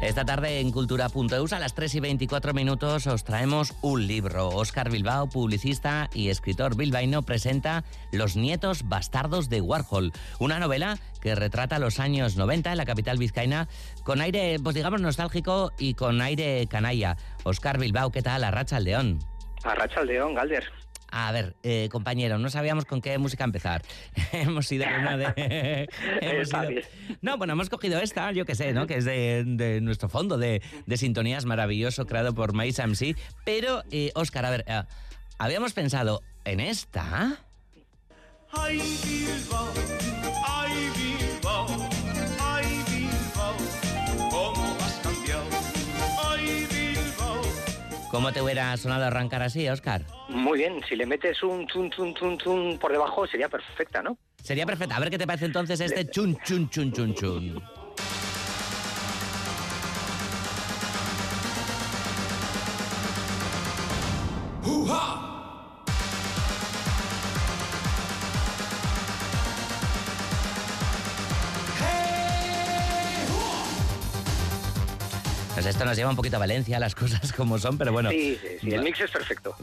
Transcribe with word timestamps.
Esta 0.00 0.24
tarde 0.24 0.60
en 0.60 0.70
Cultura.eus 0.70 1.52
a 1.52 1.58
las 1.58 1.74
3 1.74 1.96
y 1.96 2.00
24 2.00 2.54
minutos 2.54 3.08
os 3.08 3.24
traemos 3.24 3.74
un 3.82 4.06
libro. 4.06 4.48
Óscar 4.48 4.90
Bilbao, 4.90 5.28
publicista 5.28 6.08
y 6.14 6.28
escritor 6.28 6.76
bilbaíno, 6.76 7.22
presenta 7.22 7.82
Los 8.12 8.36
nietos 8.36 8.88
bastardos 8.88 9.48
de 9.48 9.60
Warhol, 9.60 10.12
una 10.38 10.60
novela 10.60 10.98
que 11.20 11.34
retrata 11.34 11.80
los 11.80 11.98
años 11.98 12.36
90 12.36 12.70
en 12.70 12.76
la 12.76 12.86
capital 12.86 13.18
vizcaína 13.18 13.66
con 14.04 14.20
aire, 14.20 14.58
pues 14.62 14.76
digamos, 14.76 15.00
nostálgico 15.00 15.72
y 15.78 15.94
con 15.94 16.20
aire 16.20 16.68
canalla. 16.70 17.16
Óscar 17.42 17.78
Bilbao, 17.78 18.12
¿qué 18.12 18.22
tal? 18.22 18.44
Arracha 18.44 18.76
al 18.76 18.84
León. 18.84 19.18
Arracha 19.64 19.98
al 19.98 20.06
León, 20.06 20.32
Galder. 20.32 20.70
A 21.10 21.32
ver, 21.32 21.56
eh, 21.62 21.88
compañero, 21.90 22.38
no 22.38 22.50
sabíamos 22.50 22.84
con 22.84 23.00
qué 23.00 23.16
música 23.18 23.44
empezar. 23.44 23.82
hemos 24.32 24.70
ido 24.70 24.86
una 24.86 25.16
de. 25.16 25.88
hemos 26.20 26.48
ido... 26.48 26.82
No, 27.22 27.38
bueno, 27.38 27.54
hemos 27.54 27.70
cogido 27.70 27.98
esta, 28.00 28.30
yo 28.32 28.44
qué 28.44 28.54
sé, 28.54 28.72
¿no? 28.72 28.86
Que 28.86 28.96
es 28.98 29.04
de, 29.04 29.80
nuestro 29.82 30.08
fondo 30.08 30.36
de, 30.36 30.62
sintonías 30.96 31.46
maravilloso 31.46 32.06
creado 32.06 32.34
por 32.34 32.52
Mais 32.52 32.78
MC. 32.78 33.16
Pero, 33.44 33.82
eh, 33.90 34.10
Oscar, 34.14 34.44
a 34.44 34.50
ver, 34.50 34.64
eh, 34.66 34.82
habíamos 35.38 35.72
pensado 35.72 36.22
en 36.44 36.60
esta. 36.60 37.38
Ay, 38.52 38.80
¿Cómo 48.10 48.32
te 48.32 48.40
hubiera 48.40 48.76
sonado 48.76 49.04
arrancar 49.04 49.42
así, 49.42 49.68
Oscar? 49.68 50.02
Muy 50.28 50.58
bien, 50.58 50.80
si 50.88 50.96
le 50.96 51.04
metes 51.04 51.42
un 51.42 51.66
chun 51.66 51.90
chun 51.90 52.14
chun 52.14 52.38
chun 52.38 52.78
por 52.78 52.90
debajo 52.90 53.26
sería 53.26 53.48
perfecta, 53.48 54.02
¿no? 54.02 54.16
Sería 54.42 54.64
perfecta. 54.64 54.96
A 54.96 55.00
ver 55.00 55.10
qué 55.10 55.18
te 55.18 55.26
parece 55.26 55.44
entonces 55.44 55.80
este 55.80 56.08
chun 56.08 56.36
chun 56.44 56.70
chun 56.70 56.92
chun 56.92 57.14
chun. 57.14 57.62
Esto 75.78 75.86
nos 75.86 75.96
lleva 75.96 76.10
un 76.10 76.16
poquito 76.16 76.34
a 76.34 76.40
Valencia, 76.40 76.80
las 76.80 76.96
cosas 76.96 77.32
como 77.32 77.56
son, 77.56 77.78
pero 77.78 77.92
bueno. 77.92 78.10
Sí, 78.10 78.36
sí, 78.60 78.70
el 78.72 78.82
mix 78.82 79.00
es 79.00 79.12
perfecto. 79.12 79.54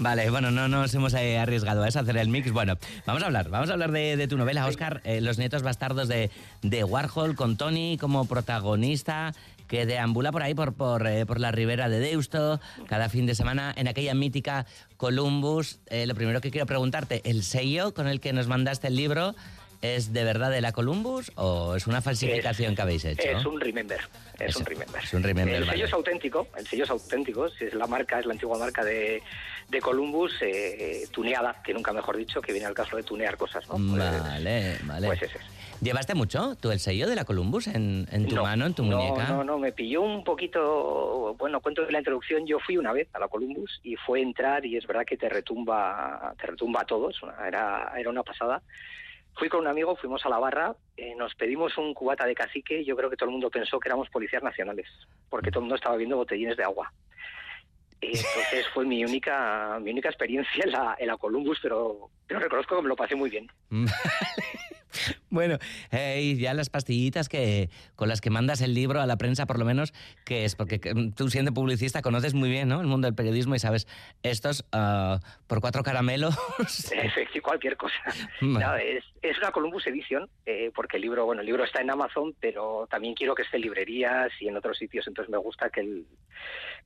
Vale, 0.00 0.28
bueno, 0.28 0.50
no 0.50 0.66
nos 0.66 0.92
hemos 0.92 1.14
eh, 1.14 1.38
arriesgado 1.38 1.84
a 1.84 1.88
eso, 1.88 2.00
hacer 2.00 2.16
el 2.16 2.28
mix. 2.28 2.50
Bueno, 2.50 2.76
vamos 3.06 3.22
a 3.22 3.26
hablar, 3.26 3.48
vamos 3.48 3.70
a 3.70 3.74
hablar 3.74 3.92
de, 3.92 4.26
tu 4.26 4.36
novela, 4.36 4.66
Oscar, 4.66 5.00
eh, 5.04 5.20
Los 5.20 5.38
nietos 5.38 5.62
bastardos 5.62 6.08
de, 6.08 6.32
de 6.62 6.82
Warhol, 6.82 7.36
con 7.36 7.56
Tony 7.56 7.96
como 7.96 8.24
protagonista 8.24 9.32
que 9.68 9.86
deambula 9.86 10.32
por 10.32 10.42
ahí, 10.42 10.52
por, 10.52 10.74
por, 10.74 11.06
eh, 11.06 11.26
por, 11.26 11.38
la 11.38 11.52
ribera 11.52 11.88
de 11.88 12.00
Deusto, 12.00 12.60
cada 12.88 13.08
fin 13.08 13.24
de 13.24 13.36
semana 13.36 13.72
en 13.76 13.86
aquella 13.86 14.14
mítica 14.14 14.66
Columbus. 14.96 15.78
lo 15.90 16.14
primero 16.16 16.40
que 16.40 16.50
quiero 16.50 16.66
preguntarte, 16.66 17.22
¿el 17.24 17.44
sello 17.44 17.94
con 17.94 18.08
el 18.08 18.20
que 18.20 18.32
nos 18.32 18.48
mandaste 18.48 18.88
el 18.88 18.96
libro 18.96 19.36
¿Es 19.82 20.12
de 20.12 20.22
verdad 20.22 20.50
de 20.52 20.60
la 20.60 20.70
Columbus 20.70 21.32
o 21.34 21.74
es 21.74 21.88
una 21.88 22.00
falsificación 22.00 22.76
que 22.76 22.82
habéis 22.82 23.04
hecho? 23.04 23.28
Es 23.28 23.44
un 23.44 23.60
remember. 23.60 24.00
Es, 24.38 24.54
un 24.54 24.64
remember. 24.64 25.02
Es 25.02 25.12
un 25.12 25.24
remember. 25.24 25.56
El 25.56 25.68
sello 25.68 25.84
es 25.86 25.92
auténtico. 25.92 26.46
El 26.56 26.66
sello 26.68 26.84
es 26.84 26.90
auténtico. 26.90 27.46
Es 27.46 27.74
la 27.74 27.88
marca, 27.88 28.20
es 28.20 28.26
la 28.26 28.32
antigua 28.32 28.56
marca 28.58 28.84
de, 28.84 29.20
de 29.68 29.80
Columbus, 29.80 30.34
eh, 30.40 31.08
tuneada, 31.10 31.60
que 31.64 31.74
nunca 31.74 31.92
mejor 31.92 32.16
dicho, 32.16 32.40
que 32.40 32.52
viene 32.52 32.68
al 32.68 32.74
caso 32.74 32.96
de 32.96 33.02
tunear 33.02 33.36
cosas, 33.36 33.68
¿no? 33.68 33.74
Pues, 33.74 34.22
vale, 34.22 34.78
vale. 34.84 35.06
Pues 35.08 35.22
ese 35.22 35.38
es. 35.38 35.44
¿Llevaste 35.82 36.14
mucho 36.14 36.54
tú 36.60 36.70
el 36.70 36.78
sello 36.78 37.08
de 37.08 37.16
la 37.16 37.24
Columbus 37.24 37.66
en, 37.66 38.06
tu 38.28 38.36
mano, 38.36 38.66
en 38.66 38.74
tu 38.74 38.84
muñeca? 38.84 39.26
No, 39.30 39.42
no, 39.42 39.58
me 39.58 39.72
pilló 39.72 40.02
un 40.02 40.22
poquito. 40.22 41.34
Bueno, 41.36 41.60
cuento 41.60 41.84
de 41.84 41.90
la 41.90 41.98
introducción. 41.98 42.46
Yo 42.46 42.60
fui 42.60 42.76
una 42.76 42.92
vez 42.92 43.08
a 43.14 43.18
la 43.18 43.26
Columbus 43.26 43.80
y 43.82 43.96
fue 43.96 44.22
entrar 44.22 44.64
y 44.64 44.76
es 44.76 44.86
verdad 44.86 45.04
que 45.04 45.16
te 45.16 45.28
retumba, 45.28 46.34
te 46.40 46.46
retumba 46.46 46.82
a 46.82 46.84
todos. 46.84 47.20
Era, 47.44 47.92
era 47.98 48.10
una 48.10 48.22
pasada. 48.22 48.62
Fui 49.34 49.48
con 49.48 49.60
un 49.60 49.66
amigo, 49.66 49.96
fuimos 49.96 50.24
a 50.26 50.28
la 50.28 50.38
barra, 50.38 50.74
eh, 50.96 51.14
nos 51.16 51.34
pedimos 51.34 51.76
un 51.78 51.94
cubata 51.94 52.26
de 52.26 52.34
cacique. 52.34 52.84
Yo 52.84 52.96
creo 52.96 53.08
que 53.08 53.16
todo 53.16 53.28
el 53.28 53.32
mundo 53.32 53.50
pensó 53.50 53.80
que 53.80 53.88
éramos 53.88 54.10
policías 54.10 54.42
nacionales, 54.42 54.86
porque 55.30 55.50
todo 55.50 55.60
el 55.60 55.64
mundo 55.64 55.76
estaba 55.76 55.96
viendo 55.96 56.16
botellines 56.16 56.56
de 56.56 56.64
agua. 56.64 56.92
Entonces 58.00 58.68
fue 58.74 58.84
mi 58.84 59.04
única 59.04 59.78
mi 59.80 59.92
única 59.92 60.08
experiencia 60.08 60.64
en 60.64 60.72
la, 60.72 60.96
en 60.98 61.06
la 61.06 61.16
Columbus, 61.16 61.60
pero, 61.62 62.10
pero 62.26 62.40
reconozco 62.40 62.76
que 62.76 62.82
me 62.82 62.88
lo 62.88 62.96
pasé 62.96 63.14
muy 63.14 63.30
bien. 63.30 63.48
Bueno, 65.32 65.58
y 66.18 66.36
ya 66.36 66.52
las 66.52 66.68
pastillitas 66.68 67.28
que 67.28 67.70
con 67.96 68.08
las 68.08 68.20
que 68.20 68.30
mandas 68.30 68.60
el 68.60 68.74
libro 68.74 69.00
a 69.00 69.06
la 69.06 69.16
prensa, 69.16 69.46
por 69.46 69.58
lo 69.58 69.64
menos, 69.64 69.92
que 70.24 70.44
es 70.44 70.54
porque 70.54 70.78
tú 71.16 71.30
siendo 71.30 71.52
publicista 71.52 72.02
conoces 72.02 72.34
muy 72.34 72.50
bien 72.50 72.68
¿no? 72.68 72.80
el 72.80 72.86
mundo 72.86 73.06
del 73.06 73.14
periodismo 73.14 73.54
y 73.54 73.58
sabes, 73.58 73.88
estos 74.22 74.64
uh, 74.74 75.18
por 75.46 75.60
cuatro 75.60 75.82
caramelos... 75.82 76.38
Sí, 77.32 77.40
cualquier 77.40 77.76
cosa. 77.76 77.94
es, 78.42 79.38
una 79.38 79.52
Columbus 79.52 79.86
Edition, 79.86 80.28
eh, 80.46 80.70
porque 80.74 80.96
el 80.96 81.02
libro, 81.02 81.24
bueno, 81.24 81.40
el 81.40 81.46
libro 81.46 81.64
está 81.64 81.80
en 81.80 81.90
Amazon, 81.90 82.34
pero 82.40 82.86
también 82.90 83.14
quiero 83.14 83.34
que 83.34 83.42
esté 83.42 83.56
en 83.56 83.62
librerías 83.62 84.30
y 84.40 84.48
en 84.48 84.56
otros 84.56 84.78
sitios, 84.78 85.06
entonces 85.06 85.30
me 85.30 85.38
gusta 85.38 85.70
que, 85.70 85.80
el, 85.80 86.06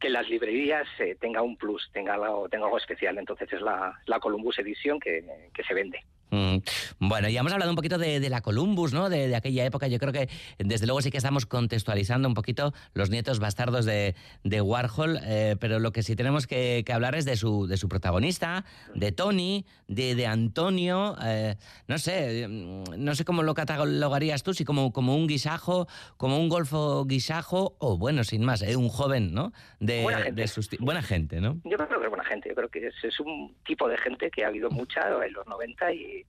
que 0.00 0.08
las 0.08 0.28
librerías 0.28 0.86
eh, 0.98 1.16
tenga 1.20 1.42
un 1.42 1.56
plus, 1.56 1.90
tenga 1.92 2.14
algo, 2.14 2.48
tenga 2.48 2.66
algo 2.66 2.78
especial, 2.78 3.18
entonces 3.18 3.52
es 3.52 3.60
la, 3.60 3.98
la 4.06 4.20
Columbus 4.20 4.58
Edition 4.58 5.00
que, 5.00 5.50
que 5.52 5.64
se 5.64 5.74
vende. 5.74 6.04
Mm. 6.30 6.56
Bueno, 6.98 7.28
ya 7.28 7.40
hemos 7.40 7.52
hablado 7.52 7.70
un 7.70 7.76
poquito 7.76 7.98
de, 7.98 8.28
la 8.28 8.40
Columbus, 8.40 8.92
¿no? 8.92 9.08
De, 9.08 9.34
aquella 9.34 9.64
época. 9.64 9.86
Yo 9.86 9.98
creo 9.98 10.12
que 10.12 10.28
desde 10.58 10.86
luego 10.86 11.02
sí 11.02 11.10
que 11.10 11.18
estamos 11.18 11.46
contextualizando 11.46 12.28
un 12.28 12.34
poquito 12.34 12.72
los 12.94 13.10
nietos 13.10 13.38
bastardos 13.38 13.84
de, 13.84 14.14
Warhol, 14.44 15.18
eh, 15.22 15.56
pero 15.60 15.78
lo 15.78 15.92
que 15.92 16.02
sí 16.02 16.16
tenemos 16.16 16.46
que, 16.46 16.84
hablar 16.92 17.14
es 17.14 17.24
de 17.24 17.36
su, 17.36 17.66
de 17.66 17.76
su 17.76 17.88
protagonista, 17.88 18.64
de 18.94 19.12
Tony, 19.12 19.66
de, 19.86 20.26
Antonio. 20.26 21.16
Eh, 21.22 21.56
no 21.86 21.98
sé, 21.98 22.48
mm, 22.48 22.84
no 22.96 23.14
sé 23.14 23.24
cómo 23.24 23.42
lo 23.42 23.54
catalogarías 23.54 24.42
tú, 24.42 24.54
si 24.54 24.64
como, 24.64 24.92
como 24.92 25.14
un 25.16 25.26
guisajo, 25.26 25.86
como 26.16 26.38
un 26.38 26.48
golfo 26.48 27.04
guisajo, 27.04 27.76
o 27.78 27.96
bueno, 27.98 28.24
sin 28.24 28.44
más, 28.44 28.62
eh, 28.62 28.76
un 28.76 28.88
joven, 28.88 29.32
¿no? 29.32 29.52
De, 29.78 30.02
buena 30.02 30.22
gente. 30.22 30.46
buena 30.80 31.02
gente, 31.02 31.40
¿no? 31.40 31.60
Yo 31.64 31.76
creo 31.76 31.88
que 31.88 32.05
gente. 32.26 32.50
Yo 32.50 32.54
creo 32.54 32.68
que 32.68 32.86
es, 32.86 32.94
es 33.02 33.18
un 33.20 33.56
tipo 33.64 33.88
de 33.88 33.96
gente 33.96 34.30
que 34.30 34.44
ha 34.44 34.48
habido 34.48 34.70
mucha 34.70 35.08
en 35.24 35.32
los 35.32 35.46
90 35.46 35.92
y 35.92 36.26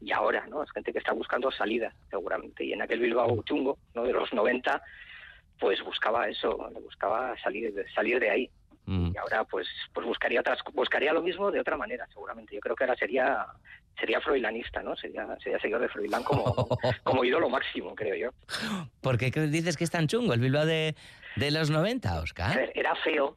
y, 0.00 0.12
ahora, 0.12 0.46
¿no? 0.48 0.62
Es 0.62 0.70
gente 0.70 0.92
que 0.92 0.98
está 0.98 1.12
buscando 1.12 1.50
salida, 1.50 1.92
seguramente. 2.10 2.64
Y 2.64 2.72
en 2.72 2.82
aquel 2.82 3.00
Bilbao 3.00 3.42
chungo, 3.42 3.78
¿no? 3.94 4.04
De 4.04 4.12
los 4.12 4.32
90, 4.32 4.80
pues 5.58 5.82
buscaba 5.82 6.28
eso, 6.28 6.56
buscaba 6.82 7.36
salir 7.42 7.74
salir 7.94 8.20
de 8.20 8.30
ahí. 8.30 8.50
Mm. 8.86 9.10
Y 9.14 9.18
ahora, 9.18 9.44
pues, 9.44 9.66
pues 9.92 10.06
buscaría 10.06 10.40
otras, 10.40 10.60
buscaría 10.72 11.12
lo 11.12 11.22
mismo 11.22 11.50
de 11.50 11.60
otra 11.60 11.76
manera, 11.76 12.06
seguramente. 12.08 12.54
Yo 12.54 12.60
creo 12.60 12.76
que 12.76 12.84
ahora 12.84 12.96
sería 12.96 13.46
sería 13.98 14.20
froilanista, 14.20 14.80
¿no? 14.80 14.94
Sería, 14.94 15.26
sería 15.42 15.58
seguidor 15.58 15.82
de 15.82 15.88
Froilán 15.88 16.22
como, 16.22 16.44
como 17.02 17.24
ídolo 17.24 17.48
máximo, 17.48 17.96
creo 17.96 18.14
yo. 18.14 18.30
¿Por 19.00 19.18
qué 19.18 19.30
dices 19.48 19.76
que 19.76 19.82
es 19.82 19.90
tan 19.90 20.06
chungo 20.06 20.32
el 20.34 20.40
Bilbao 20.40 20.64
de, 20.64 20.94
de 21.34 21.50
los 21.50 21.68
90, 21.68 22.20
Oscar? 22.20 22.70
era 22.74 22.94
feo. 22.94 23.36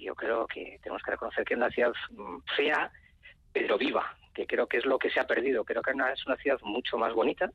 Yo 0.00 0.14
creo 0.14 0.46
que 0.46 0.78
tenemos 0.82 1.02
que 1.02 1.10
reconocer 1.10 1.44
que 1.44 1.54
es 1.54 1.58
una 1.58 1.70
ciudad 1.70 1.92
mm, 2.10 2.38
fea, 2.56 2.90
pero 3.52 3.78
viva 3.78 4.16
que 4.32 4.46
creo 4.46 4.66
que 4.66 4.78
es 4.78 4.86
lo 4.86 4.98
que 4.98 5.10
se 5.10 5.20
ha 5.20 5.26
perdido. 5.26 5.64
Creo 5.64 5.82
que 5.82 5.90
es 5.90 6.26
una 6.26 6.36
ciudad 6.36 6.58
mucho 6.62 6.96
más 6.98 7.12
bonita, 7.12 7.50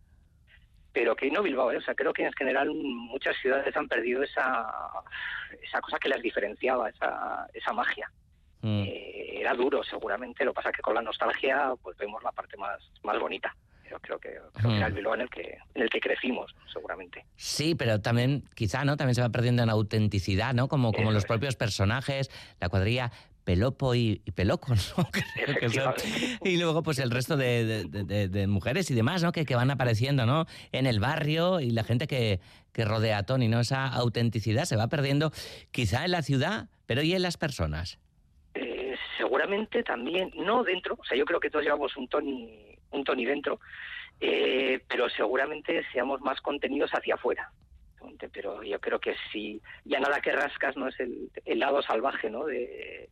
pero 0.94 1.16
que 1.16 1.30
no 1.30 1.44
Bilbao, 1.44 1.72
¿eh? 1.72 1.78
o 1.78 1.82
sea, 1.82 1.96
creo 1.96 2.14
que 2.14 2.26
en 2.26 2.34
general 2.34 2.72
muchas 2.74 3.36
ciudades 3.38 3.76
han 3.76 3.88
perdido 3.88 4.24
esa, 4.24 4.68
esa 5.62 5.82
cosa 5.82 6.00
que 6.00 6.10
las 6.10 6.22
diferenciaba, 6.22 6.90
esa, 6.90 7.48
esa 7.54 7.74
magia. 7.74 8.12
Mm. 8.62 8.84
Eh, 8.88 9.42
era 9.42 9.54
duro, 9.54 9.84
seguramente, 9.84 10.44
lo 10.44 10.52
que 10.52 10.56
pasa 10.56 10.70
es 10.70 10.76
que 10.76 10.82
con 10.82 10.96
la 10.96 11.02
nostalgia 11.02 11.74
pues 11.82 11.98
vemos 11.98 12.24
la 12.24 12.32
parte 12.32 12.58
más, 12.58 12.80
más 13.04 13.20
bonita. 13.20 13.56
Yo 13.90 14.00
creo 14.00 14.20
que, 14.20 14.30
creo 14.54 14.70
que 14.70 14.78
era 14.78 14.88
el 14.88 14.94
mm. 14.94 14.96
Bilbao 14.96 15.16
en 15.16 15.22
el 15.22 15.30
que, 15.30 15.58
en 15.76 15.82
el 15.82 15.90
que 15.90 16.00
crecimos, 16.00 16.54
seguramente. 16.72 17.26
Sí, 17.36 17.76
pero 17.76 18.02
también, 18.02 18.44
quizá, 18.56 18.86
¿no? 18.86 18.98
También 18.98 19.16
se 19.16 19.22
va 19.22 19.30
perdiendo 19.30 19.64
en 19.64 19.70
autenticidad, 19.70 20.54
¿no? 20.54 20.68
Como, 20.68 20.92
como 20.92 21.12
los 21.12 21.26
propios 21.26 21.56
personajes, 21.56 22.30
la 22.60 22.70
cuadrilla. 22.70 23.12
Pelopo 23.48 23.96
y, 23.96 24.22
Peloco, 24.36 24.74
¿no? 24.76 25.08
y 26.44 26.58
luego 26.58 26.84
pues 26.84 27.00
el 27.00 27.10
resto 27.10 27.38
de, 27.38 28.46
mujeres 28.50 28.92
y 28.92 28.94
demás, 28.94 29.24
¿no? 29.24 29.32
Que, 29.32 29.46
que, 29.46 29.56
van 29.56 29.72
apareciendo, 29.72 30.26
¿no? 30.26 30.48
En 30.74 30.86
el 30.86 31.00
barrio 31.00 31.62
y 31.62 31.72
la 31.72 31.86
gente 31.86 32.08
que, 32.08 32.42
que, 32.74 32.84
rodea 32.84 33.20
a 33.20 33.24
Tony, 33.24 33.48
¿no? 33.48 33.62
Esa 33.62 33.88
autenticidad 33.88 34.66
se 34.66 34.76
va 34.76 34.90
perdiendo 34.90 35.32
quizá 35.72 36.04
en 36.04 36.12
la 36.12 36.24
ciudad, 36.24 36.68
pero 36.88 37.04
¿y 37.04 37.14
en 37.14 37.22
las 37.22 37.38
personas? 37.38 38.00
Eh, 38.54 38.96
seguramente 39.18 39.82
también, 39.82 40.30
no 40.36 40.64
dentro, 40.64 40.96
o 41.00 41.06
sea, 41.06 41.18
yo 41.18 41.24
creo 41.24 41.40
que 41.40 41.50
todos 41.50 41.64
llevamos 41.64 41.96
un 41.96 42.10
Tony, 42.10 42.67
un 42.92 43.04
Tony 43.04 43.26
dentro, 43.26 43.60
eh, 44.20 44.82
pero 44.88 45.10
seguramente 45.10 45.84
seamos 45.92 46.22
más 46.22 46.42
contenidos 46.42 46.92
hacia 46.92 47.16
afuera 47.16 47.52
pero 48.32 48.64
yo 48.64 48.80
creo 48.80 49.00
que 49.00 49.16
si 49.32 49.62
ya 49.86 50.00
nada 50.00 50.22
que 50.22 50.32
rascas 50.32 50.76
no 50.76 50.88
es 50.88 50.96
el, 51.00 51.60
lado 51.60 51.82
salvaje 51.82 52.30
¿no? 52.30 52.46
de, 52.46 53.10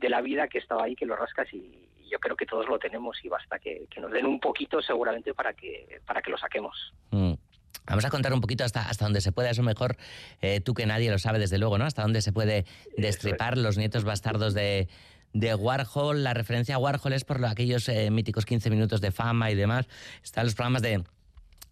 la 0.00 0.20
vida 0.20 0.48
que 0.48 0.58
estaba 0.58 0.84
ahí, 0.84 0.94
que 0.94 1.06
lo 1.06 1.16
rascas 1.16 1.52
y 1.52 1.88
yo 2.10 2.18
creo 2.20 2.36
que 2.36 2.46
todos 2.46 2.68
lo 2.68 2.78
tenemos 2.78 3.18
y 3.24 3.28
basta 3.28 3.58
que, 3.58 3.86
nos 4.00 4.12
den 4.12 4.26
un 4.26 4.38
poquito 4.38 4.80
seguramente 4.80 5.34
para 5.34 5.52
que, 5.52 6.00
para 6.06 6.22
que 6.22 6.30
lo 6.30 6.38
saquemos. 6.38 6.94
Mm. 7.10 7.34
Vamos 7.88 8.04
a 8.04 8.10
contar 8.10 8.32
un 8.32 8.40
poquito 8.40 8.64
hasta, 8.64 8.88
hasta 8.88 9.04
donde 9.04 9.20
se 9.20 9.30
puede, 9.30 9.50
eso 9.50 9.62
mejor 9.62 9.96
eh, 10.40 10.60
tú 10.60 10.74
que 10.74 10.86
nadie 10.86 11.08
lo 11.10 11.18
sabe 11.18 11.38
desde 11.38 11.58
luego, 11.58 11.78
¿no? 11.78 11.84
Hasta 11.84 12.02
dónde 12.02 12.20
se 12.20 12.32
puede 12.32 12.64
destripar 12.96 13.56
los 13.56 13.78
nietos 13.78 14.02
bastardos 14.02 14.54
de, 14.54 14.88
de 15.38 15.54
Warhol. 15.54 16.24
La 16.24 16.34
referencia 16.34 16.76
a 16.76 16.78
Warhol 16.78 17.12
es 17.12 17.24
por 17.24 17.44
aquellos 17.44 17.88
eh, 17.88 18.10
míticos 18.10 18.44
15 18.44 18.70
minutos 18.70 19.00
de 19.00 19.12
fama 19.12 19.50
y 19.50 19.54
demás. 19.54 19.86
Están 20.22 20.44
los 20.44 20.54
programas 20.54 20.82
de, 20.82 21.04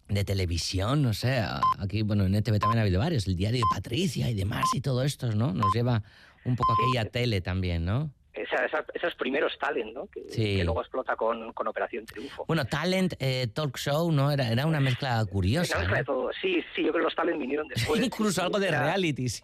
de 0.07 0.23
televisión, 0.23 1.01
no 1.01 1.13
sé, 1.13 1.43
aquí, 1.79 2.03
bueno, 2.03 2.25
en 2.25 2.35
ETV 2.35 2.59
también 2.59 2.79
ha 2.79 2.81
habido 2.81 2.99
varios, 2.99 3.27
el 3.27 3.35
diario 3.35 3.59
de 3.59 3.75
Patricia 3.75 4.29
y 4.29 4.35
demás 4.35 4.65
y 4.73 4.81
todo 4.81 5.03
esto, 5.03 5.31
¿no? 5.31 5.53
Nos 5.53 5.73
lleva 5.73 6.03
un 6.43 6.55
poco 6.55 6.73
a 6.73 6.75
aquella 6.75 7.09
tele 7.09 7.41
también, 7.41 7.85
¿no? 7.85 8.11
Esos 8.35 9.15
primeros 9.15 9.57
talent, 9.57 9.93
¿no? 9.93 10.07
Que, 10.07 10.63
luego 10.63 10.81
explota 10.81 11.15
con, 11.15 11.53
con, 11.53 11.67
Operación 11.67 12.05
Triunfo. 12.05 12.45
Bueno, 12.45 12.65
talent, 12.65 13.13
eh, 13.19 13.47
talk 13.53 13.77
show, 13.77 14.11
¿no? 14.11 14.31
Era, 14.31 14.49
era 14.49 14.65
una 14.65 14.79
mezcla 14.79 15.23
curiosa. 15.25 15.77
Una 15.77 15.83
mezcla 15.83 15.97
de 15.99 16.03
todo. 16.03 16.31
Sí, 16.41 16.63
sí, 16.75 16.83
yo 16.83 16.91
creo 16.91 16.93
que 16.93 17.03
los 17.05 17.15
talent 17.15 17.39
vinieron 17.39 17.67
después. 17.67 18.01
Incluso 18.01 18.41
algo 18.41 18.59
de 18.59 18.69
reality, 18.69 19.29
sí, 19.29 19.41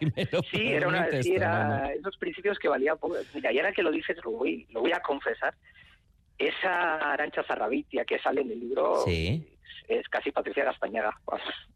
Sí, 0.50 0.68
era, 0.68 0.88
una, 0.88 1.08
sí, 1.22 1.34
era 1.34 1.92
esos 1.92 2.16
principios 2.16 2.58
que 2.58 2.68
valían 2.68 2.98
poco. 2.98 3.16
Mira, 3.34 3.52
y 3.52 3.58
ahora 3.58 3.72
que 3.72 3.82
lo 3.82 3.90
dices, 3.90 4.16
lo 4.24 4.32
voy, 4.32 4.66
lo 4.70 4.80
voy 4.80 4.92
a 4.92 5.00
confesar. 5.00 5.54
Esa 6.38 7.12
Arancha 7.12 7.44
Zarrabitia 7.44 8.04
que 8.04 8.18
sale 8.18 8.40
en 8.40 8.50
el 8.50 8.60
libro 8.60 9.04
sí 9.04 9.46
es 9.88 10.08
casi 10.08 10.30
Patricia 10.30 10.64
Gastañaga. 10.64 11.18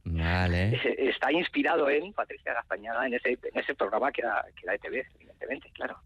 Vale. 0.05 0.81
Está 1.11 1.33
inspirado 1.33 1.89
en 1.91 2.13
Patricia 2.13 2.55
Gastañaga, 2.55 3.07
en 3.07 3.15
ese, 3.15 3.31
en 3.31 3.59
ese 3.59 3.75
programa 3.75 4.13
que 4.13 4.23
era, 4.23 4.45
que 4.55 4.63
era 4.65 4.75
ETV, 4.75 5.07
evidentemente, 5.41 5.71
claro. 5.75 5.99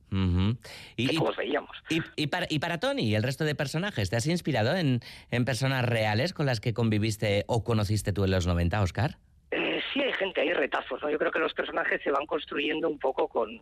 y, 0.96 1.16
como 1.16 1.32
veíamos. 1.32 1.76
Y, 1.88 2.26
para, 2.26 2.46
y 2.48 2.58
para 2.58 2.78
Tony 2.78 3.02
y 3.02 3.14
el 3.14 3.22
resto 3.22 3.44
de 3.44 3.54
personajes, 3.54 4.10
¿te 4.10 4.16
has 4.16 4.26
inspirado 4.26 4.76
en, 4.76 5.00
en 5.30 5.44
personas 5.44 5.84
reales 5.84 6.32
con 6.32 6.46
las 6.46 6.60
que 6.60 6.74
conviviste 6.74 7.44
o 7.46 7.64
conociste 7.64 8.12
tú 8.12 8.24
en 8.24 8.30
los 8.30 8.46
90, 8.46 8.80
Oscar? 8.82 9.18
Eh, 9.50 9.80
sí 9.92 10.00
hay 10.00 10.12
gente, 10.12 10.40
hay 10.40 10.52
retazos, 10.52 11.02
¿no? 11.02 11.10
Yo 11.10 11.18
creo 11.18 11.32
que 11.32 11.38
los 11.38 11.54
personajes 11.54 12.00
se 12.02 12.10
van 12.10 12.26
construyendo 12.26 12.88
un 12.88 12.98
poco 12.98 13.28
con, 13.28 13.60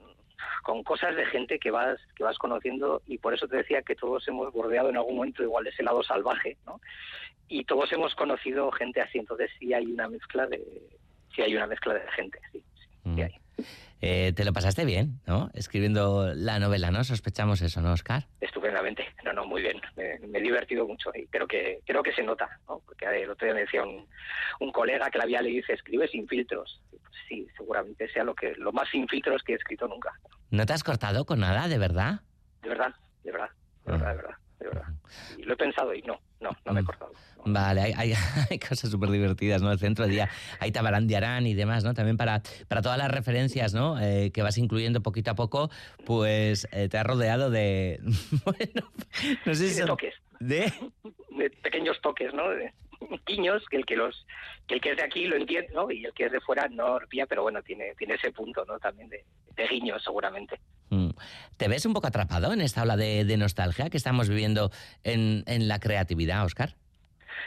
con 0.62 0.82
cosas 0.82 1.17
de 1.17 1.25
gente 1.26 1.59
que 1.59 1.71
vas 1.71 1.99
que 2.14 2.25
vas 2.25 2.37
conociendo 2.38 3.03
y 3.06 3.19
por 3.19 3.35
eso 3.35 3.49
te 3.49 3.56
decía 3.56 3.82
que 3.82 3.94
todos 3.94 4.26
hemos 4.29 4.53
bordeado 4.53 4.91
en 4.91 4.97
algún 4.97 5.17
momento 5.17 5.43
igual 5.43 5.67
ese 5.67 5.82
lado 5.82 6.03
salvaje, 6.03 6.56
¿no? 6.67 6.81
Y 7.49 7.64
todos 7.64 7.91
hemos 7.93 8.14
conocido 8.14 8.71
gente 8.73 9.00
así, 9.00 9.19
entonces 9.19 9.50
sí 9.59 9.73
hay 9.73 9.87
una 9.87 10.09
mezcla 10.09 10.47
de 10.47 10.62
sí 11.35 11.43
hay 11.43 11.56
una 11.56 11.67
mezcla 11.67 11.94
de 11.94 12.00
gente, 12.12 12.38
sí, 12.53 12.62
sí, 13.14 13.23
hay. 13.23 13.35
Eh, 14.00 14.33
te 14.35 14.45
lo 14.45 14.53
pasaste 14.53 14.85
bien, 14.85 15.21
¿no? 15.27 15.50
Escribiendo 15.55 16.33
la 16.35 16.59
novela, 16.61 16.91
¿no? 16.91 17.03
Sospechamos 17.03 17.61
eso, 17.62 17.81
¿no, 17.81 17.93
Oscar? 17.93 18.27
Estupendamente, 18.41 19.05
no, 19.25 19.33
no, 19.33 19.45
muy 19.45 19.62
bien. 19.62 19.81
Me, 19.97 20.39
he 20.39 20.43
divertido 20.43 20.87
mucho 20.87 21.11
y 21.15 21.27
creo 21.27 21.49
que 21.49 21.81
creo 21.85 22.03
que 22.03 22.12
se 22.12 22.23
nota, 22.23 22.49
¿no? 22.69 22.81
Porque 22.87 23.06
el 23.06 23.31
otro 23.31 23.47
día 23.47 23.55
me 23.55 23.62
decía 23.62 23.83
un, 23.83 24.06
un 24.61 24.73
colega 24.73 25.11
que 25.11 25.19
la 25.19 25.25
había 25.25 25.43
leído 25.43 25.59
dice, 25.59 25.73
escribe 25.73 26.06
sin 26.09 26.29
filtros. 26.29 26.81
Sí, 27.29 27.49
seguramente 27.56 28.09
sea 28.12 28.23
lo 28.23 28.35
que 28.35 28.55
lo 28.56 28.73
más 28.73 28.89
sin 28.89 29.09
filtros 29.09 29.43
que 29.43 29.53
he 29.53 29.56
escrito 29.56 29.89
nunca. 29.89 30.12
¿No 30.50 30.65
te 30.65 30.73
has 30.73 30.85
cortado 30.85 31.25
con 31.25 31.41
nada, 31.41 31.67
de 31.67 31.79
verdad? 31.79 32.21
De 32.62 32.69
verdad, 32.69 32.95
de 33.25 33.33
verdad, 33.33 33.50
de 33.85 33.93
verdad, 33.93 34.09
de 34.09 34.15
verdad. 34.15 34.37
De 34.61 34.67
verdad. 34.67 34.89
Y 35.37 35.43
lo 35.43 35.55
he 35.55 35.56
pensado 35.56 35.95
y 35.95 36.03
no, 36.03 36.21
no, 36.40 36.50
no 36.64 36.73
me 36.73 36.81
he 36.81 36.82
mm. 36.82 36.87
cortado. 36.87 37.12
Vale, 37.44 37.81
hay, 37.81 38.14
hay, 38.50 38.58
cosas 38.69 38.90
súper 38.90 39.11
divertidas, 39.11 39.62
¿no? 39.62 39.73
El 39.73 39.79
centro 39.79 40.06
de 40.06 40.12
día, 40.12 40.31
hay 40.61 40.73
Tabarán 40.73 41.06
de 41.06 41.17
Arán 41.17 41.46
y 41.46 41.55
demás, 41.55 41.85
¿no? 41.85 41.94
También 41.94 42.17
para, 42.17 42.43
para 42.69 42.82
todas 42.82 42.99
las 42.99 43.11
referencias, 43.11 43.75
¿no? 43.75 44.00
Eh, 44.00 44.31
que 44.32 44.43
vas 44.43 44.58
incluyendo 44.58 45.02
poquito 45.02 45.31
a 45.31 45.35
poco, 45.35 45.70
pues 46.05 46.69
eh, 46.73 46.88
te 46.88 46.99
has 46.99 47.06
rodeado 47.06 47.50
de... 47.50 48.00
bueno, 48.44 48.90
no 49.46 49.55
sé 49.55 49.70
si... 49.70 49.81
De 49.81 49.87
toques. 49.87 50.14
¿De? 50.40 50.73
de 51.37 51.50
pequeños 51.50 52.00
toques, 52.00 52.32
¿no? 52.35 52.49
De 52.50 52.73
guiños, 53.27 53.65
que 53.71 53.77
el 53.77 53.87
que 53.87 53.97
los 53.97 54.27
que 54.67 54.75
el 54.75 54.81
que 54.81 54.91
es 54.91 54.97
de 54.97 55.03
aquí 55.03 55.27
lo 55.27 55.37
entiende, 55.37 55.73
¿no? 55.73 55.91
Y 55.91 56.05
el 56.05 56.13
que 56.13 56.27
es 56.27 56.33
de 56.33 56.41
fuera 56.41 56.69
no 56.69 56.99
pilla, 57.09 57.27
pero 57.27 57.43
bueno, 57.43 57.63
tiene, 57.63 57.95
tiene 57.97 58.15
ese 58.15 58.33
punto, 58.33 58.65
¿no? 58.67 58.79
También 58.79 59.09
de, 59.09 59.25
de 59.55 59.69
guiños, 59.69 60.03
seguramente. 60.03 60.61
Mm. 60.91 61.11
¿Te 61.57 61.69
ves 61.69 61.87
un 61.87 61.95
poco 61.95 62.07
atrapado 62.07 62.53
en 62.53 62.61
esta 62.61 62.83
ola 62.83 62.97
de, 62.97 63.25
de 63.25 63.37
nostalgia 63.37 63.91
que 63.91 63.97
estamos 63.97 64.29
viviendo 64.29 64.71
en, 65.05 65.45
en 65.47 65.69
la 65.69 65.81
creatividad, 65.81 66.45
Oscar? 66.45 66.75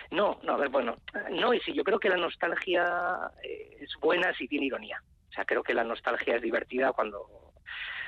No, 0.09 0.39
no, 0.43 0.53
a 0.53 0.57
ver, 0.57 0.69
bueno, 0.69 0.97
no, 1.31 1.53
y 1.53 1.59
sí, 1.61 1.73
yo 1.73 1.83
creo 1.83 1.99
que 1.99 2.09
la 2.09 2.17
nostalgia 2.17 3.31
eh, 3.43 3.77
es 3.81 3.89
buena 3.99 4.33
si 4.37 4.47
tiene 4.47 4.65
ironía. 4.65 5.01
O 5.29 5.33
sea, 5.33 5.45
creo 5.45 5.63
que 5.63 5.73
la 5.73 5.83
nostalgia 5.83 6.35
es 6.35 6.41
divertida 6.41 6.91
cuando 6.91 7.51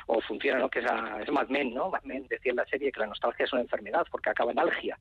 o 0.08 0.22
funciona, 0.22 0.60
¿no? 0.60 0.70
Que 0.70 0.80
es, 0.80 0.86
es 1.22 1.32
Mad 1.32 1.48
Men, 1.48 1.74
¿no? 1.74 1.90
Mad 1.90 2.04
Men 2.04 2.28
decía 2.28 2.52
en 2.52 2.58
la 2.58 2.66
serie 2.66 2.92
que 2.92 3.00
la 3.00 3.08
nostalgia 3.08 3.46
es 3.46 3.54
una 3.54 3.62
enfermedad 3.62 4.06
porque 4.12 4.30
acaba 4.30 4.52
en 4.52 4.60
algia. 4.60 4.98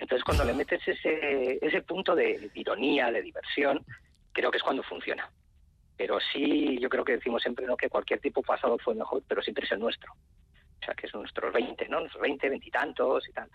Entonces, 0.00 0.24
cuando 0.24 0.44
le 0.44 0.54
metes 0.54 0.80
ese, 0.88 1.58
ese 1.60 1.82
punto 1.82 2.14
de, 2.14 2.50
ironía, 2.54 3.12
de 3.12 3.20
diversión, 3.20 3.84
creo 4.32 4.50
que 4.50 4.56
es 4.56 4.62
cuando 4.62 4.82
funciona. 4.82 5.30
Pero 5.96 6.18
sí, 6.32 6.78
yo 6.80 6.88
creo 6.88 7.04
que 7.04 7.16
decimos 7.16 7.42
siempre 7.42 7.66
¿no? 7.66 7.76
que 7.76 7.90
cualquier 7.90 8.18
tipo 8.18 8.42
pasado 8.42 8.78
fue 8.78 8.94
mejor, 8.94 9.22
pero 9.28 9.42
siempre 9.42 9.66
es 9.66 9.72
el 9.72 9.78
nuestro. 9.78 10.10
O 10.12 10.84
sea, 10.84 10.94
que 10.94 11.06
es 11.06 11.14
nuestros 11.14 11.52
20, 11.52 11.86
¿no? 11.90 12.00
Nuestros 12.00 12.22
20, 12.22 12.48
veintitantos 12.48 13.28
y 13.28 13.32
tal. 13.32 13.50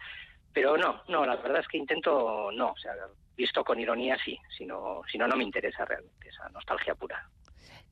Pero 0.54 0.78
no, 0.78 1.02
no, 1.08 1.26
la 1.26 1.36
verdad 1.38 1.62
es 1.62 1.68
que 1.68 1.80
intento 1.80 2.52
no, 2.52 2.68
o 2.68 2.78
sea, 2.78 2.94
visto 3.36 3.64
con 3.64 3.80
ironía 3.80 4.16
sí, 4.24 4.38
si 4.56 4.66
no, 4.66 5.02
si 5.12 5.18
no, 5.18 5.28
no 5.28 5.36
me 5.36 5.44
interesa 5.44 5.84
realmente 5.84 6.30
esa 6.30 6.48
nostalgia 6.50 6.94
pura. 6.94 7.28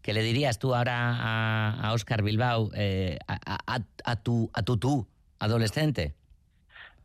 ¿Qué 0.03 0.13
le 0.13 0.21
dirías 0.21 0.59
tú 0.59 0.75
ahora 0.75 1.15
a, 1.15 1.89
a 1.89 1.93
Oscar 1.93 2.21
Bilbao, 2.21 2.69
eh, 2.75 3.17
a, 3.27 3.79
a, 4.05 4.15
tu, 4.21 4.51
a 4.53 4.61
tu 4.61 4.77
tú, 4.77 5.07
adolescente? 5.39 6.13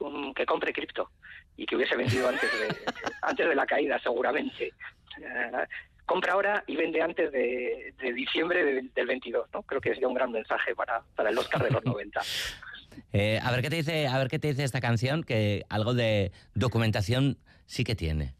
Um, 0.00 0.32
que 0.32 0.46
compre 0.46 0.72
cripto 0.72 1.10
y 1.56 1.66
que 1.66 1.74
hubiese 1.74 1.96
vendido 1.96 2.28
antes 2.28 2.48
de, 2.52 2.76
antes 3.22 3.48
de 3.48 3.54
la 3.54 3.66
caída, 3.66 3.98
seguramente. 4.00 4.66
Eh, 4.66 5.66
compra 6.06 6.34
ahora 6.34 6.62
y 6.66 6.76
vende 6.76 7.02
antes 7.02 7.32
de, 7.32 7.94
diciembre 8.14 8.64
del, 8.64 8.92
del, 8.94 9.06
22, 9.06 9.48
¿no? 9.52 9.62
Creo 9.62 9.80
que 9.80 9.92
sería 9.92 10.06
un 10.06 10.14
gran 10.14 10.30
mensaje 10.30 10.74
para, 10.74 11.02
para 11.16 11.30
el 11.30 11.38
Oscar 11.38 11.64
de 11.64 11.70
los 11.70 11.84
90. 11.84 12.20
Eh, 13.12 13.40
a 13.42 13.50
ver 13.50 13.62
qué 13.62 13.70
te 13.70 13.76
dice, 13.76 14.06
a 14.06 14.18
ver 14.18 14.28
qué 14.28 14.38
te 14.38 14.48
dice 14.48 14.64
esta 14.64 14.80
canción, 14.80 15.24
que 15.24 15.64
algo 15.68 15.94
de 15.94 16.32
documentación 16.54 17.38
sí 17.66 17.84
que 17.84 17.96
tiene. 17.96 18.34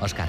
Oscar. 0.00 0.28